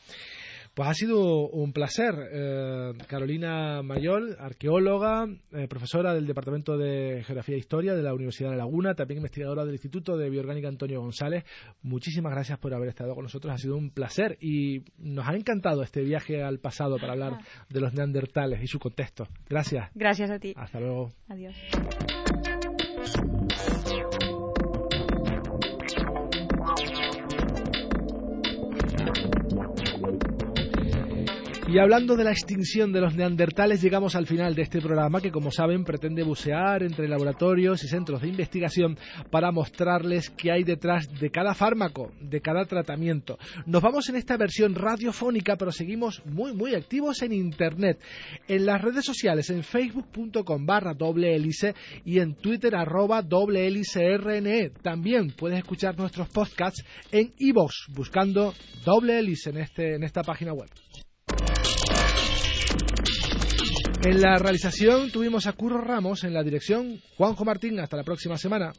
Pues 0.80 0.88
ha 0.88 0.94
sido 0.94 1.46
un 1.50 1.74
placer. 1.74 2.14
Eh, 2.32 2.92
Carolina 3.06 3.82
Mayol, 3.82 4.34
arqueóloga, 4.40 5.26
eh, 5.52 5.68
profesora 5.68 6.14
del 6.14 6.26
Departamento 6.26 6.78
de 6.78 7.22
Geografía 7.26 7.54
e 7.54 7.58
Historia 7.58 7.94
de 7.94 8.02
la 8.02 8.14
Universidad 8.14 8.52
de 8.52 8.56
Laguna, 8.56 8.94
también 8.94 9.18
investigadora 9.18 9.66
del 9.66 9.74
Instituto 9.74 10.16
de 10.16 10.30
Bioorgánica 10.30 10.68
Antonio 10.68 11.02
González. 11.02 11.44
Muchísimas 11.82 12.32
gracias 12.32 12.58
por 12.58 12.72
haber 12.72 12.88
estado 12.88 13.14
con 13.14 13.24
nosotros. 13.24 13.52
Ha 13.52 13.58
sido 13.58 13.76
un 13.76 13.90
placer 13.90 14.38
y 14.40 14.82
nos 14.96 15.28
ha 15.28 15.36
encantado 15.36 15.82
este 15.82 16.00
viaje 16.00 16.42
al 16.42 16.60
pasado 16.60 16.96
para 16.96 17.12
hablar 17.12 17.40
de 17.68 17.80
los 17.82 17.92
neandertales 17.92 18.62
y 18.62 18.66
su 18.66 18.78
contexto. 18.78 19.28
Gracias. 19.50 19.90
Gracias 19.94 20.30
a 20.30 20.38
ti. 20.38 20.54
Hasta 20.56 20.80
luego. 20.80 21.10
Adiós. 21.28 21.54
Y 31.72 31.78
hablando 31.78 32.16
de 32.16 32.24
la 32.24 32.32
extinción 32.32 32.92
de 32.92 33.00
los 33.00 33.14
neandertales, 33.14 33.80
llegamos 33.80 34.16
al 34.16 34.26
final 34.26 34.56
de 34.56 34.62
este 34.62 34.80
programa 34.80 35.20
que, 35.20 35.30
como 35.30 35.52
saben, 35.52 35.84
pretende 35.84 36.24
bucear 36.24 36.82
entre 36.82 37.06
laboratorios 37.06 37.84
y 37.84 37.86
centros 37.86 38.22
de 38.22 38.26
investigación 38.26 38.98
para 39.30 39.52
mostrarles 39.52 40.30
qué 40.30 40.50
hay 40.50 40.64
detrás 40.64 41.08
de 41.20 41.30
cada 41.30 41.54
fármaco, 41.54 42.10
de 42.20 42.40
cada 42.40 42.64
tratamiento. 42.64 43.38
Nos 43.66 43.82
vamos 43.82 44.08
en 44.08 44.16
esta 44.16 44.36
versión 44.36 44.74
radiofónica, 44.74 45.54
pero 45.54 45.70
seguimos 45.70 46.20
muy, 46.26 46.54
muy 46.54 46.74
activos 46.74 47.22
en 47.22 47.32
Internet, 47.32 48.00
en 48.48 48.66
las 48.66 48.82
redes 48.82 49.04
sociales, 49.04 49.48
en 49.50 49.62
facebook.com 49.62 50.66
barra 50.66 50.92
doble 50.94 51.36
hélice 51.36 51.76
y 52.04 52.18
en 52.18 52.34
twitter 52.34 52.74
arroba 52.74 53.22
doble 53.22 53.68
hélice 53.68 54.16
RNE. 54.16 54.70
También 54.82 55.30
puedes 55.38 55.58
escuchar 55.58 55.96
nuestros 55.96 56.28
podcasts 56.30 56.84
en 57.12 57.32
iVoox, 57.38 57.92
buscando 57.94 58.54
doble 58.84 59.20
hélice 59.20 59.50
en, 59.50 59.58
este, 59.58 59.94
en 59.94 60.02
esta 60.02 60.24
página 60.24 60.52
web. 60.52 60.68
En 64.02 64.22
la 64.22 64.38
realización 64.38 65.10
tuvimos 65.10 65.46
a 65.46 65.52
Curro 65.52 65.78
Ramos, 65.78 66.24
en 66.24 66.32
la 66.32 66.42
dirección 66.42 67.00
Juanjo 67.18 67.44
Martín. 67.44 67.78
Hasta 67.80 67.98
la 67.98 68.02
próxima 68.02 68.38
semana. 68.38 68.72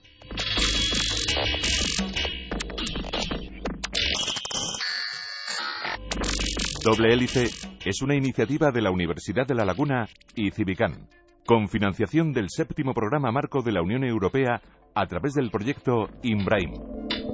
Doble 6.83 7.13
Hélice 7.13 7.43
es 7.85 8.01
una 8.01 8.15
iniciativa 8.15 8.71
de 8.71 8.81
la 8.81 8.89
Universidad 8.89 9.45
de 9.45 9.53
La 9.53 9.63
Laguna 9.63 10.07
y 10.35 10.49
Civicán, 10.49 11.07
con 11.45 11.69
financiación 11.69 12.33
del 12.33 12.49
séptimo 12.49 12.95
programa 12.95 13.31
marco 13.31 13.61
de 13.61 13.73
la 13.73 13.83
Unión 13.83 14.03
Europea 14.03 14.59
a 14.95 15.05
través 15.05 15.33
del 15.35 15.51
proyecto 15.51 16.09
IMBRAIM. 16.23 17.30